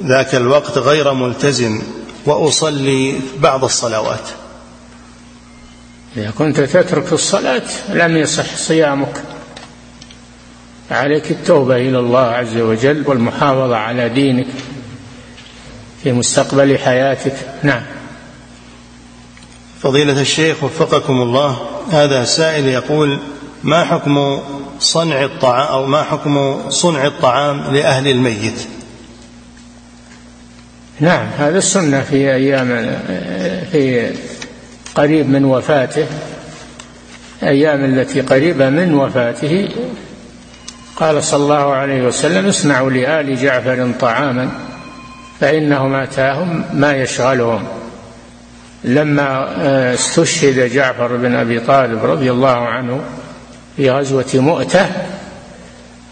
[0.04, 1.82] ذاك الوقت غير ملتزم
[2.26, 4.30] وأصلي بعض الصلوات.
[6.18, 9.24] إذا كنت تترك الصلاة لم يصح صيامك.
[10.91, 14.48] عليك التوبة إلى الله عز وجل والمحافظة على دينك
[16.03, 17.34] في مستقبل حياتك.
[17.64, 17.82] نعم.
[19.82, 21.57] فضيلة الشيخ وفقكم الله
[21.91, 23.20] هذا سائل يقول
[23.64, 24.40] ما حكم
[24.80, 28.68] صنع الطعام أو ما حكم صنع الطعام لأهل الميت؟
[30.99, 32.99] نعم هذا السنة في أيام
[33.72, 34.11] في
[34.95, 36.06] قريب من وفاته.
[37.44, 39.70] أيام التي قريبة من وفاته
[41.00, 44.50] قال صلى الله عليه وسلم اصنعوا لآل جعفر طعاما
[45.40, 47.68] فإنهم أتاهم ما يشغلهم.
[48.84, 53.02] لما آه، استشهد جعفر بن أبي طالب رضي الله عنه
[53.78, 54.88] في غزوة مؤتة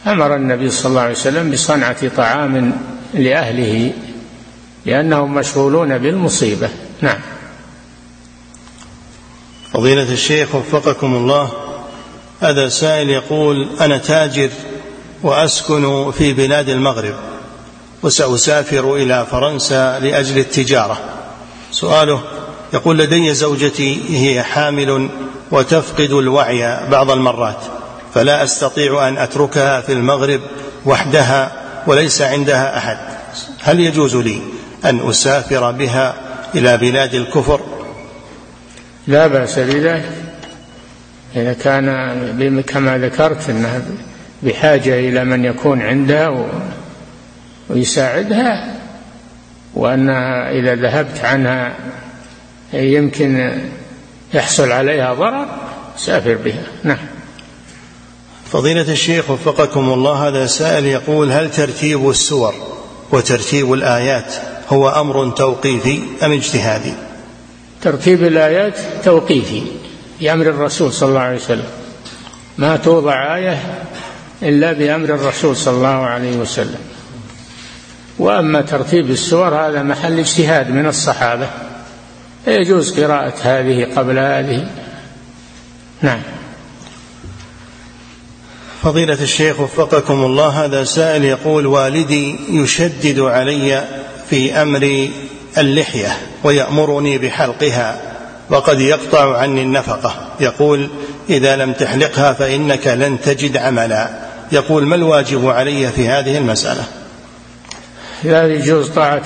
[0.07, 2.73] أمر النبي صلى الله عليه وسلم بصنعة طعام
[3.13, 3.93] لأهله
[4.85, 6.69] لأنهم مشغولون بالمصيبة.
[7.01, 7.19] نعم.
[9.73, 11.51] فضيلة الشيخ وفقكم الله
[12.41, 14.49] هذا سائل يقول أنا تاجر
[15.23, 17.13] وأسكن في بلاد المغرب
[18.03, 20.99] وسأسافر إلى فرنسا لأجل التجارة.
[21.71, 22.21] سؤاله
[22.73, 25.09] يقول لدي زوجتي هي حامل
[25.51, 27.59] وتفقد الوعي بعض المرات
[28.13, 30.41] فلا أستطيع أن أتركها في المغرب
[30.85, 31.51] وحدها
[31.87, 32.97] وليس عندها أحد.
[33.61, 34.41] هل يجوز لي
[34.85, 36.15] أن أسافر بها
[36.55, 37.61] إلى بلاد الكفر؟
[39.07, 40.11] لا بأس بذلك.
[41.35, 43.81] إذا كان كما ذكرت أنها
[44.43, 46.47] بحاجة إلى من يكون عندها
[47.69, 48.75] ويساعدها
[49.73, 51.73] وأنها إذا ذهبت عنها
[52.73, 53.59] يمكن
[54.33, 55.47] يحصل عليها ضرر
[55.97, 56.63] سافر بها.
[56.83, 56.97] نعم.
[58.51, 62.53] فضيلة الشيخ وفقكم الله هذا سائل يقول هل ترتيب السور
[63.11, 64.33] وترتيب الآيات
[64.69, 66.93] هو أمر توقيفي أم اجتهادي؟
[67.81, 69.61] ترتيب الآيات توقيفي
[70.21, 71.67] بأمر الرسول صلى الله عليه وسلم.
[72.57, 73.59] ما توضع آية
[74.43, 76.79] إلا بأمر الرسول صلى الله عليه وسلم.
[78.19, 81.49] وأما ترتيب السور هذا محل اجتهاد من الصحابة.
[82.47, 84.67] يجوز قراءة هذه قبل هذه.
[86.01, 86.19] نعم.
[88.83, 93.83] فضيلة الشيخ وفقكم الله هذا سائل يقول والدي يشدد علي
[94.29, 95.09] في أمر
[95.57, 98.01] اللحية ويأمرني بحلقها
[98.49, 100.27] وقد يقطع عني النفقة.
[100.39, 100.89] يقول
[101.29, 104.26] إذا لم تحلقها فإنك لن تجد عملا.
[104.51, 106.83] يقول ما الواجب علي في هذه المسألة؟
[108.23, 109.23] لا يجوز طاعة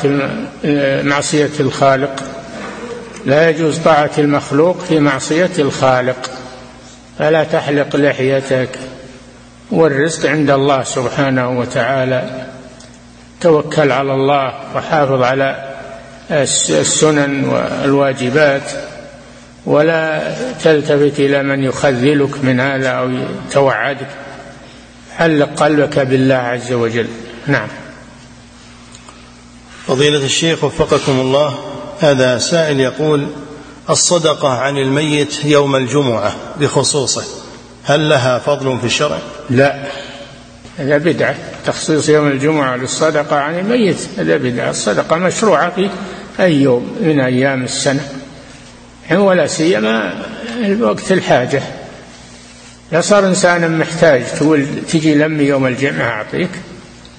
[1.03, 2.23] معصية الخالق.
[3.25, 6.29] لا يجوز طاعة المخلوق في معصية الخالق.
[7.19, 8.69] فلا تحلق لحيتك.
[9.71, 12.45] والرزق عند الله سبحانه وتعالى.
[13.41, 15.75] توكل على الله وحافظ على
[16.31, 18.71] السنن والواجبات.
[19.65, 20.21] ولا
[20.63, 24.07] تلتفت إلى من يخذلك من هذا أو يتوعدك.
[25.19, 27.07] علق قلبك بالله عز وجل.
[27.47, 27.67] نعم.
[29.87, 31.59] فضيلة الشيخ وفقكم الله
[31.99, 33.27] هذا سائل يقول
[33.89, 37.23] الصدقة عن الميت يوم الجمعة بخصوصه
[37.83, 39.17] هل لها فضل في الشرع؟
[39.49, 39.83] لا.
[40.77, 41.35] هذا بدعة.
[41.65, 44.69] تخصيص يوم الجمعة للصدقة عن الميت هذا بدعة.
[44.69, 45.89] الصدقة مشروعة في
[46.39, 48.07] أي يوم من أيام السنة.
[49.11, 50.25] ولا سيما
[50.81, 51.61] وقت الحاجة.
[52.91, 56.49] لا صار إنسانا محتاج تقول تجي لمي يوم الجمعة أعطيك؟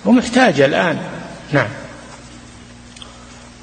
[0.06, 0.98] هو محتاج الآن.
[1.52, 1.68] نعم.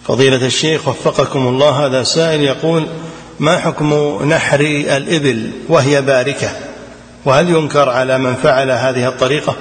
[0.07, 2.87] فضيلة الشيخ وفقكم الله هذا سائل يقول
[3.39, 6.49] ما حكم نحر الإبل وهي باركة؟
[7.25, 9.55] وهل ينكر على من فعل هذه الطريقة؟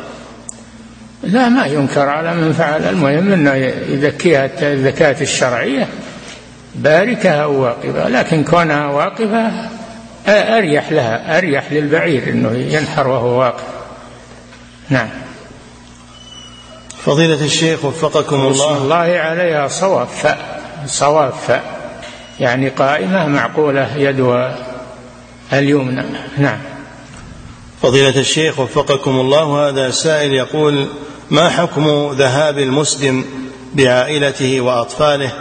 [1.23, 2.85] لا ما ينكر على من فعل.
[2.85, 3.55] المهم أنه
[3.89, 5.89] يذكيها الزكاة الشرعية.
[6.75, 9.69] باركة أو واقفة لكن كونها واقفة
[10.29, 13.65] أريح لها أريح للبعير أنه ينحر وهو واقف.
[14.89, 15.09] نعم.
[17.05, 18.77] فضيلة الشيخ وفقكم الله.
[18.77, 19.69] الله عليها
[20.87, 21.79] صواب فاء
[22.41, 24.59] يعني قائمة معقولة يدها
[25.53, 26.05] اليمنى.
[26.39, 26.59] نعم.
[27.83, 30.87] فضيلة الشيخ وفقكم الله هذا سائل يقول
[31.31, 33.25] ما حكم ذهاب المسلم
[33.75, 35.33] بعائلته وأطفاله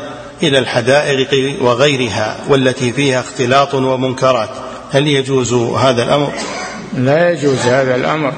[0.44, 4.50] إلى الحدائق وغيرها والتي فيها اختلاط ومنكرات؟
[4.92, 6.32] هل يجوز هذا الأمر؟
[6.98, 8.34] لا يجوز هذا الأمر.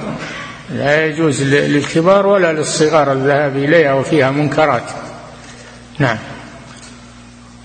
[0.70, 4.84] لا يجوز للكبار ولا للصغار الذهاب إليها وفيها منكرات.
[6.00, 6.18] نعم.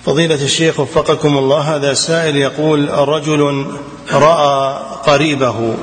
[0.06, 3.66] فضيلة الشيخ وفقكم الله هذا سائل يقول رجل
[4.12, 5.74] رأى قريبه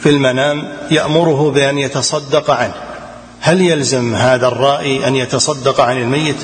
[0.00, 2.74] في المنام يأمره بأن يتصدق عنه.
[3.40, 6.36] هل يلزم هذا الرائي أن يتصدق عن الميت؟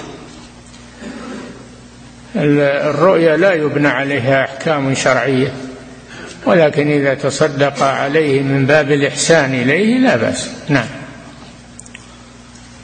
[2.36, 5.67] الرؤيا لا يبنى عليها أحكام شرعية.
[6.46, 10.48] ولكن إذا تصدق عليه من باب الإحسان إليه لا بأس.
[10.68, 10.86] نعم.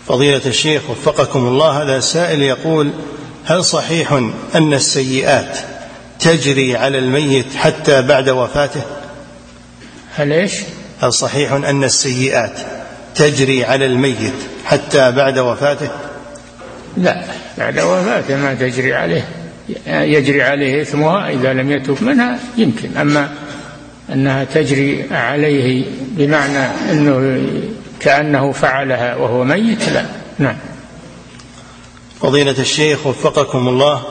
[0.08, 2.90] فضيلة الشيخ وفقكم الله هذا سائل يقول
[3.44, 4.12] هل صحيح
[4.54, 5.58] أن السيئات
[6.20, 8.82] تجري على الميت حتى بعد وفاته؟
[10.16, 10.52] هل إيش؟
[11.02, 12.60] هل صحيح أن السيئات
[13.14, 15.90] تجري على الميت حتى بعد وفاته؟
[16.96, 17.24] لا
[17.58, 19.28] بعد وفاته ما تجري عليه.
[19.86, 22.96] يجري عليه إثمها إذا لم يتوب منها يمكن.
[22.96, 23.28] أما
[24.12, 27.42] أنها تجري عليه بمعنى أنه
[28.00, 30.06] كأنه فعلها وهو ميت؟ لا.
[30.38, 30.56] نعم.
[32.20, 34.02] فضيلة الشيخ وفقكم الله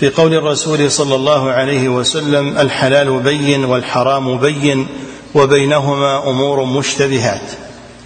[0.00, 4.86] في قول الرسول صلى الله عليه وسلم الحلال بين والحرام بين
[5.34, 7.50] وبينهما أمور مشتبهات.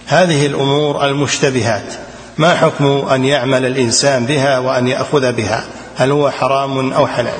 [0.05, 1.93] هذه الأمور المشتبهات
[2.37, 5.65] ما حكم أن يعمل الإنسان بها وأن يأخذ بها؟
[5.95, 7.37] هل هو حرام أو حلال؟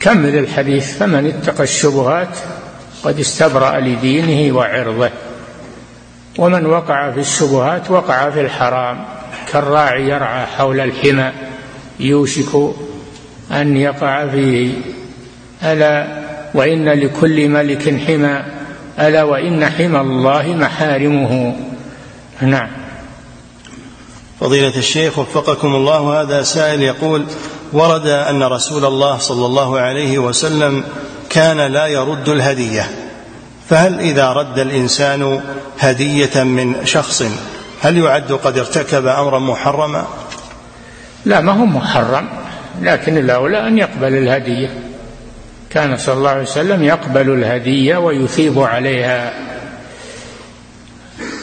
[0.00, 2.38] كمل الحديث فمن اتقى الشبهات
[3.02, 5.10] قد استبرأ لدينه وعرضه.
[6.38, 9.04] ومن وقع في الشبهات وقع في الحرام
[9.52, 11.32] كالراعي يرعى حول الحمى
[12.00, 12.74] يوشك
[13.52, 14.72] أن يقع فيه.
[15.62, 16.06] ألا
[16.54, 18.42] وإن لكل ملك حمى
[19.00, 21.56] ألا وإن حمى الله محارمه.
[22.40, 22.79] نعم.
[24.40, 27.24] فضيلة الشيخ وفقكم الله هذا سائل يقول
[27.72, 30.84] ورد أن رسول الله صلى الله عليه وسلم
[31.30, 32.90] كان لا يرد الهدية.
[33.68, 35.40] فهل إذا رد الإنسان
[35.78, 37.24] هدية من شخص
[37.80, 40.06] هل يعد قد ارتكب أمرا محرما؟
[41.24, 42.28] لا ما هو محرم
[42.82, 44.70] لكن الأولى أن يقبل الهدية.
[45.70, 49.32] كان صلى الله عليه وسلم يقبل الهدية ويثيب عليها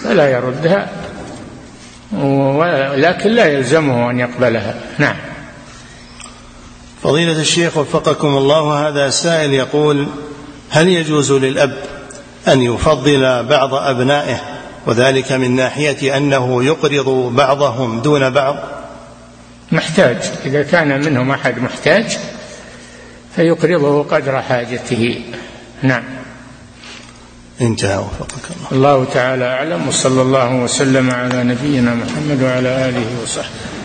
[0.03, 0.96] فلا يردها.
[2.13, 4.75] ولكن لا يلزمه أن يقبلها.
[4.97, 5.15] نعم.
[7.03, 10.07] فضيلة الشيخ وفقكم الله هذا سائل يقول
[10.69, 11.77] هل يجوز للأب
[12.47, 14.41] أن يفضل بعض أبنائه؟
[14.85, 18.55] وذلك من ناحية أنه يقرض بعضهم دون بعض؟
[19.71, 20.17] محتاج.
[20.45, 22.17] إذا كان منهم أحد محتاج
[23.35, 25.21] فيقرضه قدر حاجته.
[25.81, 26.03] نعم.
[27.61, 28.71] انتهى وفقك الله.
[28.71, 33.76] الله تعالى أعلم وصلى الله وسلم على نبينا محمد وعلى آله وصحبه.